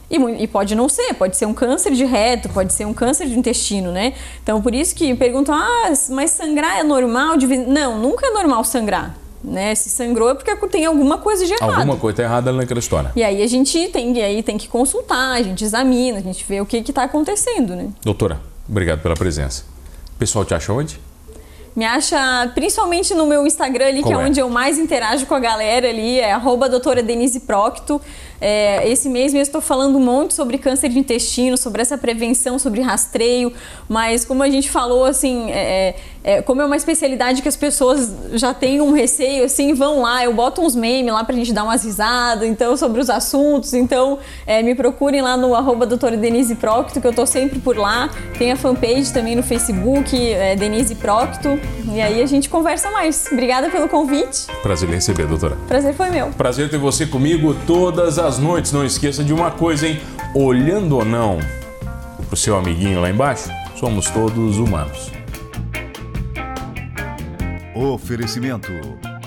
E, 0.09 0.15
e, 0.43 0.47
pode 0.47 0.73
não 0.73 0.87
ser, 0.87 1.13
pode 1.15 1.35
ser 1.35 1.45
um 1.45 1.53
câncer 1.53 1.91
de 1.91 2.05
reto, 2.05 2.47
pode 2.49 2.71
ser 2.71 2.85
um 2.85 2.93
câncer 2.93 3.27
de 3.27 3.37
intestino, 3.37 3.91
né? 3.91 4.13
Então, 4.41 4.61
por 4.61 4.73
isso 4.73 4.95
que 4.95 5.13
perguntam, 5.15 5.53
ah, 5.53 5.91
mas 6.09 6.31
sangrar 6.31 6.79
é 6.79 6.83
normal? 6.83 7.35
De... 7.35 7.45
Não, 7.45 7.99
nunca 7.99 8.27
é 8.27 8.31
normal 8.31 8.63
sangrar. 8.63 9.17
Né? 9.43 9.75
Se 9.75 9.89
sangrou 9.89 10.31
é 10.31 10.33
porque 10.33 10.55
tem 10.67 10.85
alguma 10.85 11.19
coisa 11.19 11.45
de 11.45 11.53
errado. 11.53 11.75
Alguma 11.75 11.97
coisa 11.97 12.23
errada 12.23 12.51
naquela 12.51 12.79
história. 12.79 13.11
E 13.15 13.23
aí 13.23 13.41
a 13.41 13.47
gente 13.47 13.87
tem, 13.89 14.21
aí 14.21 14.41
tem 14.41 14.57
que 14.57 14.67
consultar, 14.67 15.35
a 15.35 15.41
gente 15.43 15.63
examina, 15.63 16.17
a 16.17 16.21
gente 16.21 16.43
vê 16.47 16.59
o 16.59 16.65
que 16.65 16.77
está 16.77 17.03
acontecendo, 17.03 17.75
né? 17.75 17.89
Doutora, 18.01 18.41
obrigado 18.67 19.01
pela 19.01 19.15
presença. 19.15 19.63
O 20.15 20.17
pessoal 20.17 20.43
te 20.43 20.53
acha 20.53 20.73
onde? 20.73 20.99
Me 21.77 21.85
acha 21.85 22.51
principalmente 22.55 23.13
no 23.13 23.27
meu 23.27 23.45
Instagram 23.45 23.85
ali, 23.85 24.01
Qual 24.01 24.11
que 24.11 24.19
é, 24.19 24.23
é, 24.23 24.27
onde 24.27 24.39
eu 24.39 24.49
mais 24.49 24.79
interajo 24.79 25.27
com 25.27 25.35
a 25.35 25.39
galera 25.39 25.87
ali, 25.87 26.19
é 26.19 26.33
arroba 26.33 26.67
doutora 26.67 27.03
Denise 27.03 27.41
Procto. 27.41 28.01
É, 28.39 28.87
esse 28.89 29.09
mês 29.09 29.33
mesmo 29.33 29.47
estou 29.47 29.61
falando 29.61 29.97
um 29.97 29.99
monte 29.99 30.33
sobre 30.33 30.57
câncer 30.57 30.89
de 30.89 30.99
intestino, 30.99 31.57
sobre 31.57 31.81
essa 31.81 31.97
prevenção, 31.97 32.59
sobre 32.59 32.81
rastreio, 32.81 33.51
mas 33.89 34.23
como 34.25 34.43
a 34.43 34.49
gente 34.49 34.69
falou, 34.69 35.05
assim, 35.05 35.49
é, 35.51 35.95
é, 36.23 36.37
é, 36.37 36.41
como 36.41 36.61
é 36.61 36.65
uma 36.65 36.75
especialidade 36.75 37.41
que 37.41 37.47
as 37.47 37.55
pessoas 37.55 38.11
já 38.33 38.53
têm 38.53 38.81
um 38.81 38.91
receio, 38.91 39.45
assim, 39.45 39.73
vão 39.73 40.01
lá, 40.01 40.23
eu 40.23 40.33
boto 40.33 40.61
uns 40.61 40.75
memes 40.75 41.13
lá 41.13 41.23
pra 41.23 41.35
gente 41.35 41.53
dar 41.53 41.63
umas 41.63 41.83
risadas, 41.83 42.47
então, 42.47 42.75
sobre 42.77 43.01
os 43.01 43.09
assuntos, 43.09 43.73
então, 43.73 44.19
é, 44.45 44.61
me 44.61 44.75
procurem 44.75 45.21
lá 45.21 45.35
no 45.35 45.55
arroba 45.55 45.85
doutora 45.85 46.17
Denise 46.17 46.55
Procto, 46.55 47.01
que 47.01 47.07
eu 47.07 47.13
tô 47.13 47.25
sempre 47.25 47.59
por 47.59 47.77
lá, 47.77 48.09
tem 48.37 48.51
a 48.51 48.55
fanpage 48.55 49.11
também 49.11 49.35
no 49.35 49.43
Facebook, 49.43 50.15
é, 50.15 50.55
Denise 50.55 50.95
Procto, 50.95 51.59
e 51.93 52.01
aí 52.01 52.21
a 52.21 52.25
gente 52.25 52.49
conversa 52.49 52.91
mais. 52.91 53.25
Obrigada 53.31 53.69
pelo 53.69 53.87
convite. 53.87 54.47
Prazer 54.61 54.89
em 54.89 54.93
receber, 54.93 55.25
doutora. 55.25 55.57
Prazer 55.67 55.93
foi 55.93 56.09
meu. 56.09 56.27
Prazer 56.31 56.69
ter 56.69 56.77
você 56.77 57.05
comigo 57.05 57.55
todas 57.65 58.19
as 58.19 58.26
das 58.27 58.39
noites, 58.39 58.73
não 58.73 58.83
esqueça 58.83 59.23
de 59.23 59.31
uma 59.31 59.49
coisa, 59.51 59.87
hein? 59.87 60.01
Olhando 60.35 60.97
ou 60.97 61.05
não 61.05 61.39
pro 62.27 62.35
seu 62.35 62.57
amiguinho 62.57 62.99
lá 62.99 63.09
embaixo, 63.09 63.49
somos 63.77 64.09
todos 64.09 64.57
humanos. 64.57 65.09
Oferecimento: 67.73 68.69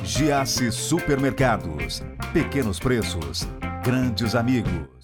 Giasse 0.05 0.71
Supermercados. 0.71 2.03
Pequenos 2.35 2.79
preços, 2.79 3.49
grandes 3.83 4.35
amigos. 4.35 5.00